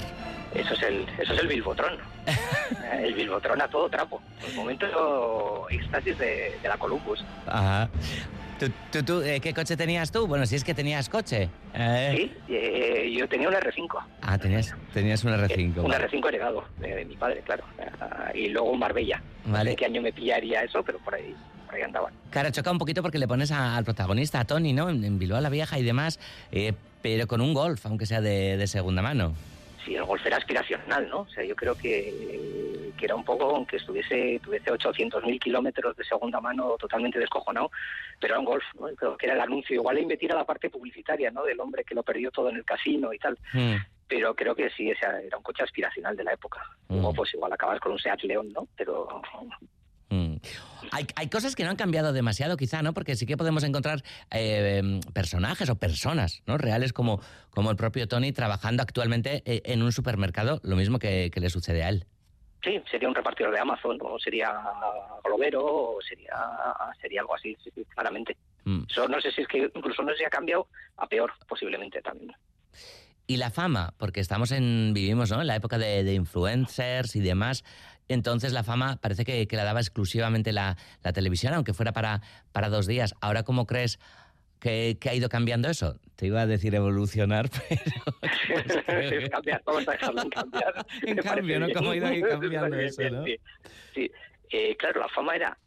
Eso 0.53 0.73
es 0.73 0.81
el, 0.83 1.05
eso 1.19 1.33
es 1.33 1.39
el 1.39 1.47
Bilbotrón. 1.47 1.93
el 3.01 3.13
Bilbotrón 3.13 3.61
a 3.61 3.67
todo 3.67 3.89
trapo. 3.89 4.21
El 4.47 4.53
momento 4.55 5.67
éxtasis 5.69 6.17
de, 6.17 6.57
de 6.61 6.67
la 6.67 6.77
Columbus. 6.77 7.23
Ajá. 7.47 7.89
¿Tú, 8.91 9.21
eh, 9.21 9.39
qué 9.39 9.53
coche 9.53 9.75
tenías 9.75 10.11
tú? 10.11 10.27
Bueno, 10.27 10.45
si 10.45 10.55
es 10.55 10.63
que 10.63 10.75
tenías 10.75 11.09
coche. 11.09 11.49
Eh. 11.73 12.13
Sí, 12.15 12.53
eh, 12.53 13.11
yo 13.17 13.27
tenía 13.27 13.47
un 13.47 13.55
R5. 13.55 14.03
Ah, 14.21 14.37
tenías, 14.37 14.75
tenías 14.93 15.23
un 15.23 15.31
R5. 15.31 15.77
un 15.77 15.91
R5 15.91 16.27
heredado 16.27 16.65
de, 16.79 17.05
mi 17.05 17.15
padre, 17.15 17.41
claro. 17.43 17.63
y 18.35 18.49
luego 18.49 18.69
un 18.69 18.79
Marbella. 18.79 19.23
Vale. 19.45 19.75
qué 19.75 19.85
año 19.85 20.01
me 20.01 20.13
pillaría 20.13 20.61
eso, 20.61 20.83
pero 20.83 20.99
por 20.99 21.15
ahí, 21.15 21.35
por 21.65 21.73
ahí 21.73 21.81
andaban. 21.81 22.13
Claro, 22.29 22.51
choca 22.51 22.71
un 22.71 22.77
poquito 22.77 23.01
porque 23.01 23.17
le 23.17 23.27
pones 23.27 23.51
al 23.51 23.83
protagonista, 23.83 24.41
a 24.41 24.45
Tony, 24.45 24.73
¿no? 24.73 24.89
En, 24.89 25.17
Bilbao 25.17 25.41
la 25.41 25.49
Vieja 25.49 25.79
y 25.79 25.83
demás, 25.83 26.19
pero 27.01 27.25
con 27.25 27.41
un 27.41 27.55
Golf, 27.55 27.83
aunque 27.87 28.05
sea 28.05 28.21
de, 28.21 28.57
de 28.57 28.67
segunda 28.67 29.01
mano 29.01 29.33
sí, 29.85 29.95
el 29.95 30.03
golf 30.03 30.25
era 30.25 30.37
aspiracional, 30.37 31.09
¿no? 31.09 31.21
O 31.21 31.29
sea, 31.29 31.43
yo 31.43 31.55
creo 31.55 31.75
que, 31.75 32.91
que 32.97 33.05
era 33.05 33.15
un 33.15 33.23
poco, 33.23 33.55
aunque 33.55 33.77
estuviese, 33.77 34.39
tuviese 34.43 34.71
800.000 34.71 35.39
kilómetros 35.39 35.95
de 35.95 36.03
segunda 36.03 36.39
mano 36.39 36.75
totalmente 36.79 37.19
descojonado, 37.19 37.71
pero 38.19 38.33
era 38.33 38.39
un 38.39 38.45
golf, 38.45 38.63
¿no? 38.79 38.87
Creo 38.95 39.17
que 39.17 39.25
era 39.25 39.35
el 39.35 39.41
anuncio. 39.41 39.75
Igual 39.75 39.95
le 39.95 40.01
invertir 40.03 40.31
a 40.31 40.35
la 40.35 40.45
parte 40.45 40.69
publicitaria, 40.69 41.31
¿no? 41.31 41.43
Del 41.43 41.59
hombre 41.59 41.83
que 41.83 41.95
lo 41.95 42.03
perdió 42.03 42.31
todo 42.31 42.49
en 42.49 42.57
el 42.57 42.65
casino 42.65 43.13
y 43.13 43.19
tal. 43.19 43.37
Hmm. 43.53 43.75
Pero 44.07 44.35
creo 44.35 44.53
que 44.53 44.69
sí, 44.71 44.89
ese 44.89 45.05
era 45.25 45.37
un 45.37 45.43
coche 45.43 45.63
aspiracional 45.63 46.15
de 46.15 46.25
la 46.25 46.33
época. 46.33 46.61
Mm. 46.89 47.13
pues 47.15 47.33
igual 47.33 47.53
acabas 47.53 47.79
con 47.79 47.93
un 47.93 47.99
Seat 47.99 48.23
León, 48.23 48.51
¿no? 48.51 48.67
Pero 48.75 49.07
Mm. 50.11 50.35
Hay, 50.91 51.07
hay, 51.15 51.29
cosas 51.29 51.55
que 51.55 51.63
no 51.63 51.69
han 51.69 51.77
cambiado 51.77 52.11
demasiado, 52.11 52.57
quizá, 52.57 52.81
¿no? 52.81 52.93
Porque 52.93 53.15
sí 53.15 53.25
que 53.25 53.37
podemos 53.37 53.63
encontrar 53.63 54.03
eh, 54.29 54.99
personajes 55.13 55.69
o 55.69 55.75
personas, 55.75 56.43
¿no? 56.45 56.57
Reales 56.57 56.91
como, 56.91 57.21
como 57.49 57.71
el 57.71 57.77
propio 57.77 58.07
Tony 58.07 58.33
trabajando 58.33 58.83
actualmente 58.83 59.41
eh, 59.45 59.61
en 59.65 59.81
un 59.81 59.93
supermercado, 59.93 60.59
lo 60.63 60.75
mismo 60.75 60.99
que, 60.99 61.31
le 61.33 61.49
sucede 61.49 61.83
a 61.83 61.89
él. 61.89 62.05
Sí, 62.61 62.79
sería 62.91 63.07
un 63.07 63.15
repartidor 63.15 63.53
de 63.53 63.59
Amazon, 63.59 63.97
o 64.01 64.19
sería 64.19 64.53
globero, 65.23 65.65
o 65.65 66.01
sería, 66.01 66.35
sería 67.01 67.21
algo 67.21 67.35
así, 67.35 67.57
claramente. 67.95 68.37
Mm. 68.65 68.83
no 69.09 69.21
sé 69.21 69.31
si 69.31 69.41
es 69.41 69.47
que 69.47 69.71
incluso 69.73 70.03
no 70.03 70.13
se 70.13 70.25
ha 70.25 70.29
cambiado 70.29 70.67
a 70.97 71.07
peor, 71.07 71.31
posiblemente 71.47 72.01
también. 72.01 72.33
Y 73.25 73.37
la 73.37 73.49
fama, 73.49 73.93
porque 73.97 74.19
estamos 74.19 74.51
en, 74.51 74.91
vivimos 74.93 75.31
¿no? 75.31 75.39
en 75.39 75.47
la 75.47 75.55
época 75.55 75.77
de, 75.77 76.03
de 76.03 76.13
influencers 76.13 77.15
y 77.15 77.21
demás. 77.21 77.63
Entonces 78.13 78.53
la 78.53 78.63
fama 78.63 78.97
parece 79.01 79.25
que, 79.25 79.47
la 79.51 79.63
daba 79.63 79.79
exclusivamente 79.79 80.51
la, 80.51 80.77
televisión, 81.13 81.53
aunque 81.53 81.73
fuera 81.73 81.91
para, 81.91 82.21
para 82.51 82.69
dos 82.69 82.87
días. 82.87 83.15
Ahora, 83.21 83.43
¿cómo 83.43 83.65
crees 83.65 83.99
que, 84.61 84.97
ha 85.09 85.13
ido 85.13 85.27
cambiando 85.27 85.69
eso. 85.69 85.99
Te 86.15 86.27
iba 86.27 86.41
a 86.41 86.45
decir 86.45 86.73
evolucionar, 86.75 87.49
pero... 87.67 89.29
cambiar, 89.31 89.61
vamos 89.65 89.87
a 89.87 89.91
dejarlo 89.91 90.21
en 90.21 90.29
cambiar. 90.29 90.85
en 91.01 91.17
cambio, 91.17 91.59
¿no? 91.59 91.67
¿Cómo 91.73 91.91
ha 91.91 91.95
ido 91.95 92.29
cambiando 92.29 92.79
eso, 92.79 93.01
no? 93.09 93.25
Sí, 93.93 94.11
eh, 94.51 94.75
claro, 94.77 95.01
la 95.01 95.09
fama 95.09 95.35
era 95.35 95.57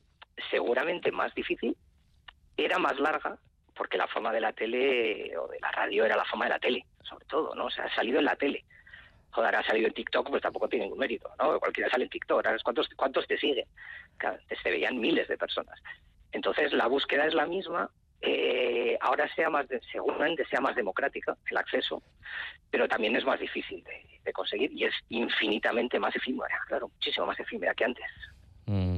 seguramente 0.51 1.11
más 1.11 1.35
difícil, 1.35 1.77
era 2.57 2.79
más 2.79 2.99
larga, 3.01 3.37
porque 3.75 3.99
la 3.99 4.07
fama 4.07 4.33
de 4.33 4.41
la 4.41 4.53
tele 4.53 5.37
o 5.37 5.49
de 5.49 5.59
la 5.61 5.73
radio 5.73 6.05
era 6.05 6.17
la 6.17 6.25
fama 6.25 6.45
de 6.45 6.51
la 6.51 6.59
tele, 6.61 6.87
sobre 7.03 7.27
todo, 7.27 7.55
¿no? 7.55 7.67
O 7.67 7.71
sea, 7.71 7.85
ha 7.85 7.95
salido 7.95 8.21
en 8.21 8.27
la 8.27 8.37
tele. 8.37 8.65
Joder, 9.35 9.57
ha 9.57 9.64
salido 9.64 9.88
en 9.88 9.95
TikTok, 9.95 10.31
pues 10.31 10.43
tampoco 10.43 10.69
tiene 10.69 10.85
ningún 10.85 11.00
mérito, 11.00 11.29
¿no? 11.41 11.59
Cualquiera 11.59 11.91
sale 11.91 12.05
en 12.05 12.11
TikTok, 12.11 12.47
¿cuántos, 12.62 12.88
cuántos 12.95 13.26
te 13.26 13.37
siguen? 13.37 13.67
se 14.62 14.71
veían 14.71 15.00
miles 15.00 15.26
de 15.26 15.37
personas. 15.37 15.76
Entonces, 16.31 16.73
la 16.73 16.87
búsqueda 16.87 17.26
es 17.26 17.35
la 17.35 17.45
misma, 17.45 17.91
eh, 18.21 18.97
ahora 19.00 19.29
sea 19.35 19.50
más 19.50 19.67
seguramente 19.91 20.45
sea 20.47 20.61
más 20.61 20.76
democrática 20.76 21.37
el 21.50 21.57
acceso, 21.57 22.00
pero 22.71 22.87
también 22.87 23.17
es 23.17 23.25
más 23.25 23.41
difícil 23.41 23.83
de, 23.85 24.33
conseguir 24.33 24.73
y 24.73 24.85
es 24.85 24.95
infinitamente 25.09 25.99
más 25.99 26.14
efímera, 26.14 26.57
claro, 26.69 26.88
muchísimo 26.88 27.26
más 27.26 27.38
efímera 27.41 27.75
que 27.75 27.85
antes. 27.85 28.07
Mm. 28.67 28.97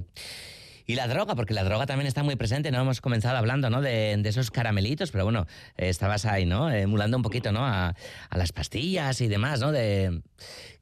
Y 0.86 0.94
la 0.94 1.08
droga, 1.08 1.34
porque 1.34 1.52
la 1.52 1.64
droga 1.64 1.86
también 1.86 2.06
está 2.06 2.22
muy 2.22 2.36
presente, 2.36 2.70
¿no? 2.70 2.80
Hemos 2.80 3.00
comenzado 3.00 3.36
hablando, 3.36 3.70
¿no? 3.70 3.80
De, 3.80 4.20
esos 4.24 4.50
caramelitos, 4.50 5.10
pero 5.10 5.24
bueno, 5.24 5.46
estabas 5.76 6.26
ahí, 6.26 6.46
¿no? 6.46 6.70
Emulando 6.70 7.16
un 7.16 7.22
poquito, 7.22 7.52
¿no? 7.52 7.64
A, 7.64 7.94
las 8.34 8.52
pastillas 8.52 9.20
y 9.20 9.28
demás, 9.28 9.60
¿no? 9.60 9.72
De 9.72 10.22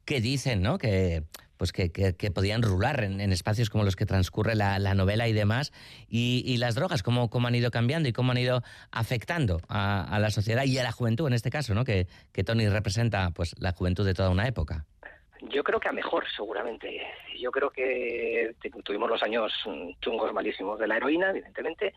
qué 0.04 0.20
dicen, 0.20 0.62
¿no? 0.62 0.78
Que 0.78 1.24
pues 1.56 1.72
que, 1.72 1.90
que, 1.92 2.30
podían 2.30 2.62
rular 2.62 3.04
en, 3.04 3.20
espacios 3.32 3.70
como 3.70 3.84
los 3.84 3.96
que 3.96 4.06
transcurre 4.06 4.54
la, 4.54 4.94
novela 4.94 5.28
y 5.28 5.32
demás, 5.32 5.72
y, 6.08 6.56
las 6.58 6.74
drogas, 6.74 7.02
cómo, 7.02 7.30
cómo, 7.30 7.46
han 7.46 7.54
ido 7.54 7.70
cambiando 7.70 8.08
y 8.08 8.12
cómo 8.12 8.32
han 8.32 8.38
ido 8.38 8.62
afectando 8.90 9.60
a, 9.68 10.18
la 10.20 10.30
sociedad 10.30 10.64
y 10.64 10.76
a 10.78 10.82
la 10.82 10.92
juventud 10.92 11.26
en 11.28 11.32
este 11.32 11.50
caso, 11.50 11.72
¿no? 11.72 11.84
Que, 11.84 12.08
que 12.32 12.44
Tony 12.44 12.68
representa 12.68 13.30
pues 13.30 13.54
la 13.58 13.72
juventud 13.72 14.04
de 14.04 14.14
toda 14.14 14.30
una 14.30 14.46
época. 14.48 14.84
Yo 15.50 15.62
creo 15.62 15.80
que 15.80 15.88
a 15.88 15.92
mejor, 15.92 16.24
seguramente. 16.34 17.02
Yo 17.38 17.50
creo 17.50 17.70
que 17.70 18.54
tuvimos 18.84 19.10
los 19.10 19.22
años 19.22 19.52
chungos 20.00 20.32
malísimos 20.32 20.78
de 20.78 20.86
la 20.86 20.96
heroína, 20.96 21.30
evidentemente. 21.30 21.94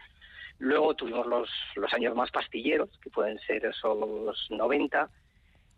Luego 0.59 0.95
tuvimos 0.95 1.27
los, 1.27 1.49
los 1.75 1.93
años 1.93 2.15
más 2.15 2.31
pastilleros, 2.31 2.89
que 3.01 3.09
pueden 3.09 3.39
ser 3.39 3.65
esos 3.65 4.47
90. 4.49 5.09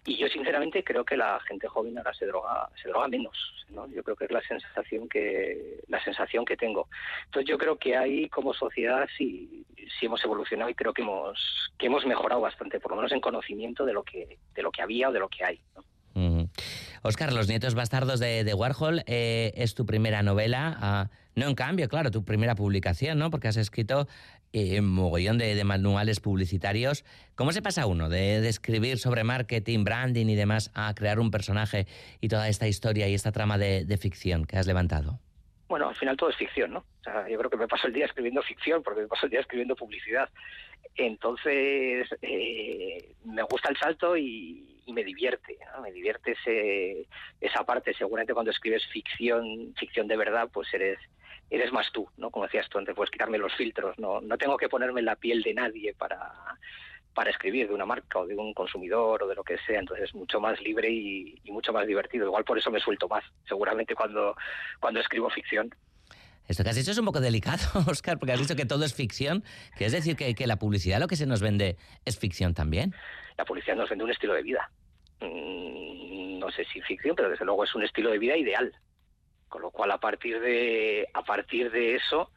Y 0.06 0.18
yo 0.18 0.28
sinceramente 0.30 0.84
creo 0.84 1.04
que 1.04 1.18
la 1.18 1.40
gente 1.42 1.68
joven 1.68 1.98
ahora 1.98 2.14
se 2.14 2.26
droga, 2.26 2.70
se 2.82 2.88
droga 2.88 3.08
menos. 3.08 3.38
¿no? 3.70 3.88
Yo 3.88 4.04
creo 4.04 4.16
que 4.16 4.26
es 4.26 4.32
la 4.32 4.42
sensación 4.42 5.10
que, 5.10 5.82
la 5.88 6.04
sensación 6.04 6.46
que 6.46 6.58
tengo. 6.58 6.88
Entonces 7.26 7.50
yo 7.50 7.58
creo 7.58 7.78
que 7.78 7.98
ahí 7.98 8.30
como 8.30 8.54
sociedad 8.54 9.08
sí, 9.18 9.66
sí 10.00 10.06
hemos 10.06 10.24
evolucionado 10.24 10.70
y 10.70 10.76
creo 10.76 10.94
que 10.94 11.02
hemos, 11.02 11.72
que 11.78 11.88
hemos 11.88 12.06
mejorado 12.06 12.42
bastante, 12.42 12.80
por 12.80 12.92
lo 12.92 12.98
menos 12.98 13.12
en 13.12 13.20
conocimiento 13.20 13.86
de 13.86 13.94
lo 13.94 14.04
que, 14.04 14.40
de 14.56 14.64
lo 14.64 14.72
que 14.72 14.82
había 14.82 15.10
o 15.10 15.12
de 15.12 15.20
lo 15.20 15.28
que 15.28 15.44
hay. 15.44 15.62
Oscar, 17.02 17.32
Los 17.32 17.48
nietos 17.48 17.76
bastardos 17.76 18.20
de, 18.20 18.54
Warhol 18.54 19.04
eh, 19.08 19.54
es 19.56 19.74
tu 19.74 19.86
primera 19.86 20.22
novela. 20.24 20.78
Ah, 20.80 21.10
no 21.36 21.48
en 21.48 21.56
cambio, 21.56 21.88
claro, 21.88 22.12
tu 22.12 22.26
primera 22.26 22.56
publicación, 22.56 23.18
¿no? 23.18 23.30
Porque 23.30 23.48
has 23.48 23.58
escrito 23.58 24.08
eh, 24.52 24.80
un 24.80 24.90
mogollón 24.90 25.38
de, 25.38 25.64
manuales 25.64 26.20
publicitarios. 26.20 27.06
¿Cómo 27.36 27.52
se 27.52 27.62
pasa 27.62 27.86
uno 27.86 28.10
de, 28.10 28.48
escribir 28.48 28.98
sobre 28.98 29.24
marketing, 29.24 29.84
branding 29.84 30.28
y 30.28 30.36
demás 30.36 30.72
a 30.74 30.94
crear 30.94 31.20
un 31.20 31.32
personaje 31.32 31.88
y 32.20 32.28
toda 32.28 32.50
esta 32.50 32.68
historia 32.68 33.08
y 33.08 33.14
esta 33.14 33.32
trama 33.32 33.58
de, 33.58 33.98
ficción 33.98 34.46
que 34.46 34.58
has 34.58 34.68
levantado? 34.68 35.20
Bueno, 35.68 35.88
al 35.88 35.96
final 35.96 36.18
todo 36.18 36.30
es 36.32 36.36
ficción, 36.36 36.72
¿no? 36.72 36.86
yo 37.30 37.38
creo 37.38 37.50
que 37.50 37.58
me 37.58 37.68
paso 37.68 37.88
el 37.88 37.94
día 37.94 38.06
escribiendo 38.06 38.42
ficción 38.42 38.84
porque 38.84 39.02
me 39.02 39.08
paso 39.08 39.26
el 39.26 39.32
día 39.32 39.40
escribiendo 39.40 39.76
publicidad. 39.76 40.30
Entonces, 40.96 42.08
eh, 42.22 43.14
me 43.24 43.44
gusta 43.44 43.70
el 43.70 43.78
salto 43.78 44.18
y, 44.18 44.69
me 44.94 45.04
divierte, 45.04 45.58
me 45.82 45.92
divierte 45.92 46.32
ese, 46.32 47.08
esa 47.40 47.64
parte. 47.64 47.94
Seguramente 47.94 48.34
cuando 48.34 48.52
escribes 48.52 48.86
ficción, 48.88 49.74
ficción 49.78 50.08
de 50.08 50.18
verdad, 50.18 50.50
pues 50.52 50.74
eres 50.74 51.00
eres 51.52 51.72
más 51.72 51.92
tú, 51.92 52.08
¿no? 52.18 52.30
Como 52.30 52.46
decías 52.46 52.70
tú 52.70 52.78
antes, 52.78 52.96
puedes 52.96 53.10
quitarme 53.10 53.40
los 53.40 53.56
filtros, 53.56 53.98
no, 53.98 54.22
no 54.22 54.38
tengo 54.38 54.56
que 54.56 54.70
ponerme 54.70 55.02
la 55.02 55.16
piel 55.16 55.42
de 55.42 55.56
nadie 55.56 55.96
para, 55.96 56.32
para 57.14 57.32
escribir 57.32 57.68
de 57.68 57.74
una 57.74 57.86
marca 57.86 58.20
o 58.20 58.28
de 58.28 58.36
un 58.36 58.54
consumidor 58.54 59.24
o 59.24 59.28
de 59.28 59.36
lo 59.36 59.44
que 59.44 59.58
sea, 59.60 59.80
entonces 59.80 60.06
es 60.10 60.16
mucho 60.16 60.40
más 60.40 60.62
libre 60.62 60.90
y, 60.90 61.40
mucho 61.46 61.74
más 61.74 61.88
divertido. 61.88 62.26
Igual 62.26 62.46
por 62.46 62.58
eso 62.58 62.72
me 62.72 62.80
suelto 62.80 63.08
más, 63.08 63.24
seguramente 63.48 63.96
cuando, 63.96 64.36
cuando 64.80 65.00
escribo 65.00 65.30
ficción. 65.30 65.70
Esto 66.50 66.64
que 66.64 66.72
has 66.72 66.76
dicho 66.76 66.90
es 66.90 66.98
un 66.98 67.06
poco 67.06 67.22
delicado, 67.22 67.60
Oscar, 67.88 68.18
porque 68.18 68.34
has 68.34 68.40
dicho 68.40 68.56
que 68.56 68.66
todo 68.66 68.84
es 68.84 68.96
ficción. 68.96 69.44
que 69.78 69.86
es 69.86 69.92
decir 69.92 70.16
que, 70.16 70.34
que 70.34 70.48
la 70.48 70.58
publicidad 70.58 71.00
lo 71.00 71.08
que 71.08 71.16
se 71.16 71.28
nos 71.28 71.42
vende 71.42 71.78
es 72.06 72.18
ficción 72.18 72.56
también? 72.56 72.96
La 73.38 73.46
publicidad 73.46 73.76
nos 73.76 73.88
vende 73.88 74.04
un 74.04 74.10
estilo 74.10 74.34
de 74.34 74.42
vida. 74.42 74.72
Mm, 75.22 76.40
no 76.40 76.50
sé 76.50 76.66
si 76.66 76.82
ficción, 76.82 77.16
pero 77.16 77.30
desde 77.30 77.46
luego 77.46 77.64
es 77.64 77.76
un 77.76 77.84
estilo 77.84 78.10
de 78.10 78.18
vida 78.18 78.36
ideal. 78.36 78.74
Con 79.48 79.62
lo 79.62 79.70
cual, 79.70 79.92
a 79.92 80.00
partir 80.00 80.40
de, 80.40 81.08
a 81.14 81.24
partir 81.24 81.70
de 81.70 81.96
eso, 81.96 82.32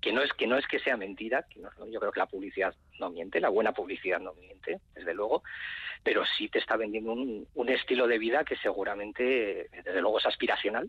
que 0.00 0.12
no 0.12 0.22
es 0.22 0.32
que 0.34 0.46
no 0.46 0.56
es 0.56 0.66
que 0.68 0.78
sea 0.78 0.96
mentira, 0.96 1.44
que 1.50 1.60
yo 1.60 1.98
creo 1.98 2.12
que 2.12 2.20
la 2.20 2.26
publicidad 2.26 2.72
no 3.00 3.10
miente, 3.10 3.40
la 3.40 3.48
buena 3.48 3.72
publicidad 3.72 4.20
no 4.20 4.32
miente, 4.34 4.80
desde 4.94 5.12
luego, 5.12 5.42
pero 6.04 6.24
sí 6.38 6.48
te 6.48 6.60
está 6.60 6.76
vendiendo 6.76 7.12
un, 7.12 7.48
un 7.54 7.68
estilo 7.68 8.06
de 8.06 8.18
vida 8.18 8.44
que 8.44 8.56
seguramente, 8.58 9.68
desde 9.72 10.00
luego, 10.00 10.18
es 10.18 10.26
aspiracional 10.26 10.88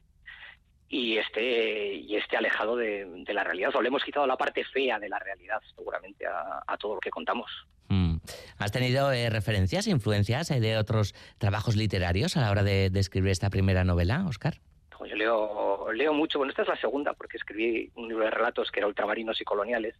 y 0.89 1.17
esté, 1.17 1.95
y 1.95 2.15
esté 2.15 2.37
alejado 2.37 2.75
de, 2.75 3.23
la 3.27 3.43
realidad. 3.43 3.75
O 3.75 3.81
le 3.81 3.89
hemos 3.89 4.03
quitado 4.03 4.25
la 4.25 4.37
parte 4.37 4.63
fea 4.63 4.99
de 4.99 5.09
la 5.09 5.19
realidad, 5.19 5.61
seguramente, 5.75 6.25
a, 6.25 6.77
todo 6.77 6.95
lo 6.95 6.99
que 6.99 7.09
contamos. 7.09 7.51
Mm. 7.89 8.17
¿Has 8.57 8.71
tenido 8.71 9.11
eh, 9.11 9.29
referencias, 9.29 9.87
influencias 9.87 10.51
eh, 10.51 10.59
de 10.59 10.77
otros 10.77 11.13
trabajos 11.37 11.75
literarios 11.75 12.37
a 12.37 12.41
la 12.41 12.51
hora 12.51 12.63
de, 12.63 12.91
escribir 12.95 13.31
esta 13.31 13.49
primera 13.49 13.83
novela, 13.83 14.25
Oscar? 14.27 14.59
Yo 15.07 15.15
leo, 15.15 15.91
leo 15.93 16.13
mucho, 16.13 16.39
bueno, 16.39 16.51
esta 16.51 16.63
es 16.63 16.67
la 16.67 16.77
segunda, 16.77 17.13
porque 17.13 17.37
escribí 17.37 17.91
un 17.95 18.07
libro 18.07 18.25
de 18.25 18.31
relatos 18.31 18.71
que 18.71 18.79
era 18.79 18.87
Ultramarinos 18.87 19.39
y 19.39 19.43
Coloniales, 19.43 19.95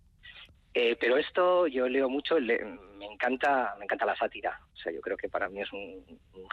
eh, 0.73 0.95
pero 0.99 1.17
esto 1.17 1.67
yo 1.67 1.87
leo 1.87 2.09
mucho, 2.09 2.37
me 2.39 3.05
encanta, 3.05 3.75
me 3.77 3.85
encanta 3.85 4.05
la 4.05 4.15
sátira. 4.15 4.59
O 4.73 4.77
sea, 4.77 4.91
yo 4.91 5.01
creo 5.01 5.17
que 5.17 5.29
para 5.29 5.49
mí 5.49 5.61
es 5.61 5.71
un, 5.71 6.03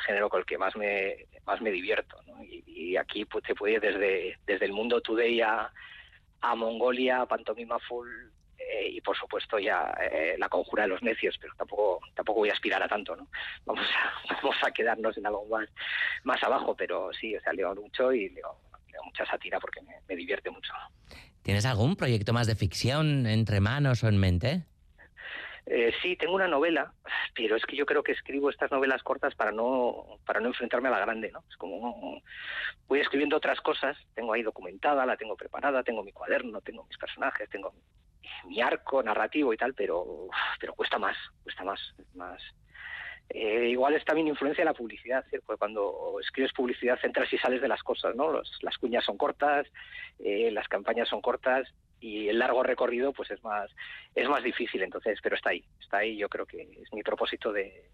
género 0.06 0.28
con 0.28 0.40
el 0.40 0.46
que 0.46 0.58
más 0.58 0.74
me, 0.76 1.26
más 1.46 1.60
me 1.60 1.70
divierto. 1.70 2.18
Y, 2.66 2.96
aquí 2.96 3.24
pues, 3.24 3.44
te 3.44 3.54
puede 3.54 3.80
desde, 3.80 4.38
desde 4.46 4.66
el 4.66 4.72
mundo 4.72 5.00
today 5.00 5.40
a, 5.40 5.70
a 6.40 6.54
Mongolia, 6.54 7.26
Pantomima 7.26 7.78
Full 7.80 8.08
eh, 8.58 8.88
y 8.88 9.00
por 9.00 9.16
supuesto 9.16 9.58
ya 9.58 9.92
eh, 10.10 10.36
la 10.38 10.48
conjura 10.48 10.84
de 10.84 10.90
los 10.90 11.02
necios, 11.02 11.36
pero 11.40 11.54
tampoco 11.56 12.00
tampoco 12.14 12.40
voy 12.40 12.50
a 12.50 12.52
aspirar 12.52 12.82
a 12.82 12.88
tanto, 12.88 13.16
¿no? 13.16 13.28
Vamos 13.64 13.84
a, 13.84 14.34
vamos 14.42 14.56
a 14.64 14.70
quedarnos 14.70 15.16
en 15.18 15.26
algo 15.26 15.44
más, 15.46 15.68
más 16.22 16.42
abajo, 16.42 16.74
pero 16.74 17.12
sí, 17.12 17.36
o 17.36 17.40
sea, 17.40 17.52
leo 17.52 17.74
mucho 17.74 18.12
y 18.12 18.28
leo, 18.30 18.56
mucha 19.04 19.26
sátira 19.26 19.58
porque 19.58 19.80
me 20.08 20.16
divierte 20.16 20.50
mucho. 20.50 20.72
¿Tienes 21.44 21.66
algún 21.66 21.94
proyecto 21.94 22.32
más 22.32 22.46
de 22.46 22.54
ficción 22.54 23.26
entre 23.26 23.60
manos 23.60 24.02
o 24.02 24.08
en 24.08 24.16
mente? 24.16 24.62
Eh, 25.66 25.92
sí, 26.00 26.16
tengo 26.16 26.34
una 26.34 26.48
novela, 26.48 26.94
pero 27.34 27.54
es 27.54 27.66
que 27.66 27.76
yo 27.76 27.84
creo 27.84 28.02
que 28.02 28.12
escribo 28.12 28.48
estas 28.48 28.70
novelas 28.70 29.02
cortas 29.02 29.34
para 29.34 29.52
no 29.52 30.18
para 30.24 30.40
no 30.40 30.48
enfrentarme 30.48 30.88
a 30.88 30.92
la 30.92 31.00
grande, 31.00 31.30
¿no? 31.30 31.44
Es 31.50 31.56
como 31.58 32.22
voy 32.88 33.00
escribiendo 33.00 33.36
otras 33.36 33.60
cosas, 33.60 33.94
tengo 34.14 34.32
ahí 34.32 34.42
documentada, 34.42 35.04
la 35.04 35.18
tengo 35.18 35.36
preparada, 35.36 35.82
tengo 35.82 36.02
mi 36.02 36.12
cuaderno, 36.12 36.62
tengo 36.62 36.86
mis 36.86 36.96
personajes, 36.96 37.48
tengo 37.50 37.74
mi 38.46 38.62
arco 38.62 39.02
narrativo 39.02 39.52
y 39.52 39.58
tal, 39.58 39.74
pero 39.74 40.28
pero 40.58 40.72
cuesta 40.72 40.98
más, 40.98 41.16
cuesta 41.42 41.62
más, 41.62 41.94
más 42.14 42.42
eh, 43.30 43.68
igual 43.70 43.94
es 43.94 44.04
también 44.04 44.28
influencia 44.28 44.62
de 44.62 44.70
la 44.70 44.74
publicidad, 44.74 45.24
Porque 45.46 45.58
cuando 45.58 46.16
escribes 46.20 46.52
publicidad 46.52 46.98
entras 47.02 47.32
y 47.32 47.38
sales 47.38 47.60
de 47.60 47.68
las 47.68 47.82
cosas, 47.82 48.14
¿no? 48.14 48.32
las 48.32 48.78
cuñas 48.78 49.04
son 49.04 49.16
cortas, 49.16 49.66
eh, 50.18 50.50
las 50.52 50.68
campañas 50.68 51.08
son 51.08 51.20
cortas 51.20 51.66
y 52.00 52.28
el 52.28 52.38
largo 52.38 52.62
recorrido 52.62 53.12
pues 53.12 53.30
es 53.30 53.42
más 53.42 53.70
es 54.14 54.28
más 54.28 54.44
difícil, 54.44 54.82
entonces, 54.82 55.18
pero 55.22 55.36
está 55.36 55.50
ahí, 55.50 55.64
está 55.80 55.98
ahí. 55.98 56.16
Yo 56.16 56.28
creo 56.28 56.46
que 56.46 56.62
es 56.62 56.92
mi 56.92 57.02
propósito 57.02 57.52
de, 57.52 57.88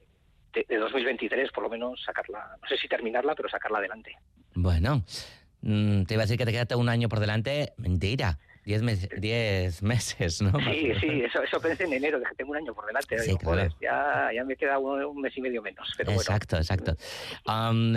de, 0.52 0.76
2023, 0.76 1.52
por 1.52 1.62
lo 1.62 1.70
menos 1.70 2.02
sacarla, 2.04 2.56
no 2.60 2.68
sé 2.68 2.76
si 2.76 2.88
terminarla, 2.88 3.34
pero 3.34 3.48
sacarla 3.48 3.78
adelante. 3.78 4.16
Bueno, 4.54 5.04
mm, 5.62 6.04
te 6.04 6.14
iba 6.14 6.22
a 6.22 6.26
decir 6.26 6.38
que 6.38 6.44
te 6.44 6.52
queda 6.52 6.76
un 6.76 6.88
año 6.88 7.08
por 7.08 7.20
delante, 7.20 7.72
mentira. 7.76 8.38
Diez, 8.78 9.08
diez 9.18 9.82
meses, 9.82 10.40
¿no? 10.40 10.52
Sí, 10.60 10.92
sí, 11.00 11.22
eso, 11.22 11.42
eso 11.42 11.60
pensé 11.60 11.84
en 11.84 11.94
enero, 11.94 12.20
que 12.20 12.34
tengo 12.36 12.52
un 12.52 12.58
año 12.58 12.72
por 12.72 12.86
delante. 12.86 13.18
Sí, 13.18 13.36
ya, 13.80 14.30
ya 14.32 14.44
me 14.44 14.54
queda 14.54 14.78
un, 14.78 15.20
mes 15.20 15.36
y 15.36 15.40
medio 15.40 15.60
menos. 15.60 15.92
exacto, 15.98 16.56
exacto. 16.56 16.96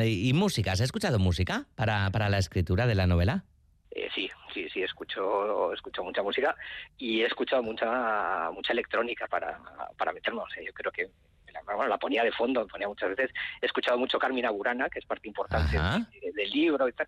¿Y 0.03 0.34
música? 0.34 0.72
¿Has 0.72 0.80
escuchado 0.82 1.20
música 1.20 1.65
para, 1.75 2.10
para 2.10 2.30
la 2.30 2.39
escritura 2.39 2.88
de 2.88 2.96
la 2.96 3.06
novela? 3.06 3.46
Eh, 3.92 4.10
sí, 4.15 4.30
sí, 4.51 4.68
sí, 4.70 4.82
escucho, 4.82 5.72
escucho 5.72 6.03
mucha 6.03 6.24
música 6.24 6.56
y 6.98 7.22
he 7.22 7.25
escuchado 7.27 7.62
mucha 7.62 8.50
mucha 8.51 8.74
electrónica 8.74 9.27
para, 9.27 9.60
para 9.98 10.12
meternos. 10.12 10.50
yo 10.65 10.74
creo 10.74 10.92
que 10.92 11.10
la, 11.53 11.88
la, 11.88 11.98
ponía 12.00 12.24
de 12.24 12.32
fondo, 12.32 12.65
ponía 12.68 12.88
muchas 12.88 13.10
veces. 13.10 13.32
He 13.62 13.68
escuchado 13.68 14.00
mucho 14.00 14.18
Carmina 14.18 14.50
Burana, 14.50 14.89
que 14.89 14.98
es 14.98 15.06
parte 15.06 15.27
importante 15.27 15.77
del 15.77 16.50
libro 16.50 16.88
y 16.88 16.94
tal. 16.94 17.08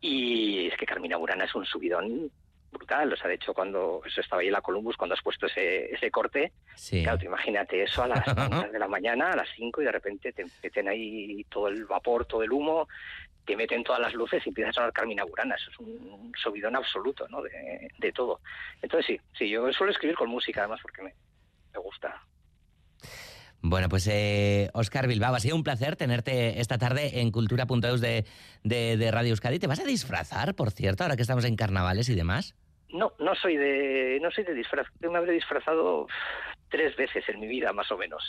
Y 0.00 0.66
es 0.68 0.76
que 0.76 0.86
Carmina 0.86 1.16
Burana 1.16 1.44
es 1.44 1.54
un 1.54 1.64
subidón 1.64 2.30
brutal. 2.70 3.12
O 3.12 3.16
sea, 3.16 3.28
de 3.28 3.34
hecho, 3.34 3.54
cuando 3.54 4.02
eso 4.04 4.20
estaba 4.20 4.42
ahí 4.42 4.48
en 4.48 4.52
la 4.52 4.60
Columbus, 4.60 4.96
cuando 4.96 5.14
has 5.14 5.22
puesto 5.22 5.46
ese, 5.46 5.92
ese 5.92 6.10
corte, 6.10 6.52
claro, 7.02 7.24
imagínate 7.24 7.82
eso 7.82 8.02
a 8.02 8.08
las 8.08 8.24
de 8.72 8.78
la 8.78 8.88
mañana, 8.88 9.30
a 9.30 9.36
las 9.36 9.48
5, 9.56 9.82
y 9.82 9.84
de 9.84 9.92
repente 9.92 10.32
te 10.32 10.44
meten 10.62 10.88
ahí 10.88 11.44
todo 11.44 11.68
el 11.68 11.84
vapor, 11.84 12.26
todo 12.26 12.42
el 12.42 12.52
humo, 12.52 12.88
te 13.44 13.56
meten 13.56 13.82
todas 13.82 14.00
las 14.00 14.14
luces 14.14 14.44
y 14.44 14.50
empiezas 14.50 14.70
a 14.70 14.74
sonar 14.74 14.92
Carmina 14.92 15.24
Burana. 15.24 15.54
Eso 15.54 15.70
es 15.70 15.78
un, 15.78 16.32
subidón 16.36 16.76
absoluto, 16.76 17.26
¿no? 17.28 17.42
De, 17.42 17.90
de, 17.98 18.12
todo. 18.12 18.40
Entonces, 18.82 19.06
sí, 19.06 19.20
sí, 19.38 19.48
yo 19.48 19.72
suelo 19.72 19.92
escribir 19.92 20.16
con 20.16 20.28
música, 20.28 20.60
además, 20.60 20.80
porque 20.82 21.02
me, 21.02 21.14
me 21.72 21.80
gusta. 21.80 22.22
Bueno, 23.60 23.88
pues 23.88 24.06
eh, 24.06 24.70
Oscar 24.72 25.08
Bilbao, 25.08 25.34
ha 25.34 25.40
sido 25.40 25.56
un 25.56 25.64
placer 25.64 25.96
tenerte 25.96 26.60
esta 26.60 26.78
tarde 26.78 27.20
en 27.20 27.32
Cultura.eus 27.32 28.00
de, 28.00 28.24
de, 28.62 28.96
de, 28.96 29.10
Radio 29.10 29.30
Euskadi. 29.30 29.58
¿Te 29.58 29.66
vas 29.66 29.80
a 29.80 29.84
disfrazar, 29.84 30.54
por 30.54 30.70
cierto, 30.70 31.02
ahora 31.02 31.16
que 31.16 31.22
estamos 31.22 31.44
en 31.44 31.56
carnavales 31.56 32.08
y 32.08 32.14
demás? 32.14 32.54
No, 32.90 33.12
no 33.18 33.34
soy 33.34 33.56
de, 33.56 34.18
no 34.22 34.30
soy 34.30 34.44
de 34.44 34.54
disfraz. 34.54 34.86
Yo 35.00 35.10
me 35.10 35.18
habré 35.18 35.32
disfrazado 35.32 36.06
tres 36.70 36.96
veces 36.96 37.24
en 37.28 37.40
mi 37.40 37.48
vida, 37.48 37.72
más 37.72 37.90
o 37.90 37.98
menos. 37.98 38.22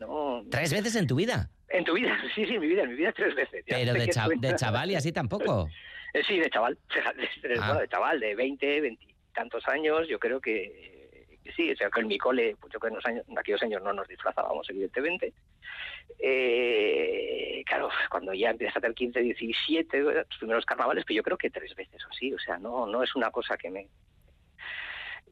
No, 0.00 0.42
¿Tres 0.50 0.72
veces 0.72 0.96
en 0.96 1.06
tu 1.06 1.14
vida? 1.14 1.48
En 1.68 1.84
tu 1.84 1.94
vida, 1.94 2.16
sí, 2.34 2.44
sí, 2.44 2.54
en 2.54 2.60
mi 2.60 2.66
vida, 2.66 2.82
en 2.82 2.90
mi 2.90 2.96
vida 2.96 3.12
tres 3.12 3.34
veces. 3.34 3.64
Pero 3.66 3.92
de, 3.92 4.00
de, 4.40 4.54
chaval 4.56 4.90
y 4.90 4.94
así 4.96 5.12
tampoco. 5.12 5.68
Eh, 6.14 6.22
sí, 6.26 6.38
de 6.38 6.48
chaval, 6.48 6.78
de, 7.42 7.58
ah. 7.60 7.74
de 7.74 7.88
chaval, 7.88 8.20
de 8.20 8.34
20, 8.34 8.80
20 8.80 9.06
tantos 9.34 9.62
años, 9.68 10.08
yo 10.08 10.18
creo 10.18 10.40
que 10.40 10.95
sí, 11.54 11.70
o 11.72 11.76
sea, 11.76 11.90
que 11.90 12.00
en 12.00 12.08
mi 12.08 12.18
cole, 12.18 12.56
pues 12.60 12.72
yo 12.72 12.80
creo 12.80 12.90
que 12.90 12.94
en, 12.94 12.96
los 12.96 13.06
años, 13.06 13.24
en 13.28 13.38
aquellos 13.38 13.62
años 13.62 13.82
no 13.82 13.92
nos 13.92 14.08
disfrazábamos, 14.08 14.68
evidentemente. 14.70 15.32
Eh, 16.18 17.62
claro, 17.66 17.88
cuando 18.10 18.32
ya 18.32 18.50
empiezas 18.50 18.76
a 18.76 18.80
tener 18.80 18.94
15, 18.94 19.20
17, 19.20 20.00
los 20.00 20.26
primeros 20.38 20.64
carnavales, 20.64 21.04
pues 21.04 21.16
yo 21.16 21.22
creo 21.22 21.36
que 21.36 21.50
tres 21.50 21.74
veces 21.74 22.04
o 22.04 22.08
así, 22.10 22.32
o 22.32 22.38
sea, 22.38 22.58
no, 22.58 22.86
no 22.86 23.02
es 23.02 23.14
una 23.14 23.30
cosa 23.30 23.56
que 23.56 23.70
me 23.70 23.88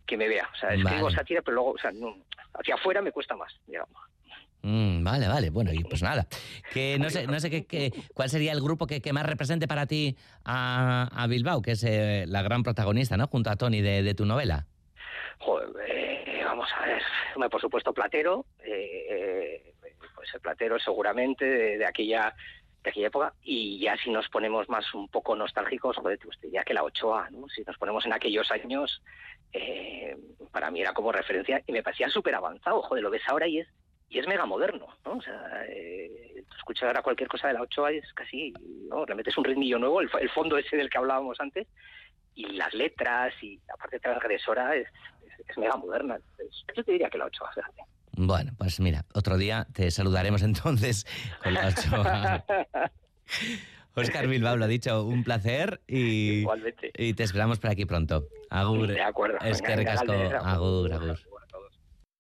que 0.07 0.19
me 0.19 0.29
vea, 0.29 0.47
o 0.53 0.57
sea, 0.57 0.75
escribo 0.75 1.05
vale. 1.05 1.17
sátira, 1.17 1.41
pero 1.41 1.55
luego, 1.55 1.71
o 1.73 1.79
sea, 1.79 1.91
no, 1.91 2.15
hacia 2.53 2.75
afuera 2.75 3.01
me 3.01 3.11
cuesta 3.11 3.35
más, 3.37 3.59
digamos. 3.67 3.97
Mm, 4.61 5.05
vale, 5.05 5.29
vale, 5.29 5.51
bueno, 5.51 5.73
y 5.73 5.85
pues 5.85 6.03
nada, 6.03 6.27
que 6.73 6.99
no 6.99 7.11
sé, 7.11 7.27
no 7.27 7.39
sé 7.39 7.51
qué, 7.51 7.67
qué 7.67 7.93
cuál 8.15 8.31
sería 8.31 8.53
el 8.53 8.63
grupo 8.63 8.87
que, 8.87 9.03
que, 9.03 9.13
más 9.13 9.27
represente 9.27 9.69
para 9.69 9.87
ti 9.87 10.17
a, 10.45 11.09
a 11.13 11.27
Bilbao, 11.27 11.61
que 11.61 11.73
es 11.73 11.85
eh, 11.85 12.25
la 12.29 12.43
gran 12.43 12.63
protagonista, 12.63 13.17
¿no? 13.17 13.27
Junto 13.27 13.51
a 13.51 13.57
Tony 13.57 13.83
de, 13.83 14.03
de 14.03 14.15
tu 14.15 14.25
novela. 14.25 14.67
Joder, 15.39 15.69
eh, 15.87 16.43
vamos 16.45 16.69
a 16.77 16.87
ver, 16.87 17.03
por 17.51 17.61
supuesto 17.61 17.93
Platero, 17.93 18.47
eh, 18.61 19.75
pues 20.15 20.35
el 20.35 20.41
Platero 20.41 20.79
seguramente 20.79 21.45
de, 21.45 21.87
aquella 21.87 22.35
de 22.83 22.91
aquella 22.91 23.07
época 23.09 23.35
y 23.43 23.79
ya 23.81 23.97
si 23.97 24.11
nos 24.11 24.29
ponemos 24.29 24.69
más 24.69 24.93
un 24.95 25.09
poco 25.09 25.35
nostálgicos, 25.35 25.97
joder, 25.97 26.19
pues 26.19 26.41
diría 26.41 26.65
que 26.65 26.75
la 26.75 26.83
8A, 26.83 27.31
¿no? 27.31 27.49
Si 27.49 27.63
nos 27.63 27.77
ponemos 27.79 28.05
en 28.07 28.13
aquellos 28.13 28.51
años, 28.51 29.03
eh, 29.53 30.17
para 30.53 30.71
mí 30.71 30.81
era 30.81 30.93
como 30.93 31.13
referencia 31.13 31.63
y 31.67 31.73
me 31.73 31.83
parecía 31.83 32.09
súper 32.09 32.35
avanzado, 32.35 32.83
joder, 32.83 33.03
lo 33.03 33.11
ves 33.11 33.23
ahora 33.27 33.47
y 33.47 33.59
es 33.59 33.69
y 34.11 34.19
es 34.19 34.29
mega 34.29 34.47
moderno, 34.47 34.87
¿no? 35.05 35.15
O 35.15 35.23
sea, 35.23 35.65
eh, 35.69 36.45
escuchar 36.57 36.89
ahora 36.89 37.03
cualquier 37.03 37.29
cosa 37.29 37.49
de 37.49 37.55
la 37.55 37.63
8A 37.63 37.95
es 37.95 38.13
casi, 38.13 38.53
¿no? 38.89 39.05
Le 39.07 39.15
metes 39.15 39.37
un 39.37 39.45
ritmillo 39.45 39.79
nuevo, 39.79 40.01
el, 40.01 40.11
el 40.21 40.31
fondo 40.31 40.57
ese 40.57 40.77
del 40.77 40.91
que 40.91 40.99
hablábamos 40.99 41.41
antes, 41.41 41.67
y 42.35 42.47
las 42.53 42.73
letras 42.75 43.33
y 43.43 43.61
la 43.67 43.77
parte 43.77 43.99
transgresora 43.99 44.77
es, 44.77 44.89
es, 45.49 45.59
mega 45.59 45.77
moderna. 45.77 46.19
yo 46.77 46.85
te 46.85 46.93
diría 46.93 47.09
que 47.11 47.19
la 47.19 47.27
8 47.27 47.45
fíjate. 47.55 47.83
Bueno, 48.17 48.53
pues 48.57 48.79
mira, 48.81 49.05
otro 49.15 49.37
día 49.37 49.67
te 49.73 49.91
saludaremos 49.91 50.43
entonces 50.43 51.07
con 51.43 51.55
la 51.55 51.69
8 51.69 52.45
Oscar 53.95 54.27
Bilbao 54.29 54.57
lo 54.57 54.65
ha 54.65 54.69
dicho, 54.69 55.05
un 55.05 55.25
placer 55.25 55.81
y, 55.89 56.45
y 56.97 57.15
te 57.15 57.23
esperamos 57.23 57.59
por 57.59 57.71
aquí 57.71 57.85
pronto. 57.87 58.29
Agur. 58.51 58.89
De 58.89 59.03
acuerdo. 59.03 59.39
Es 59.41 59.61
que 59.61 59.75
recasco. 59.75 60.13
Agur, 60.13 60.93
agur. 60.93 61.19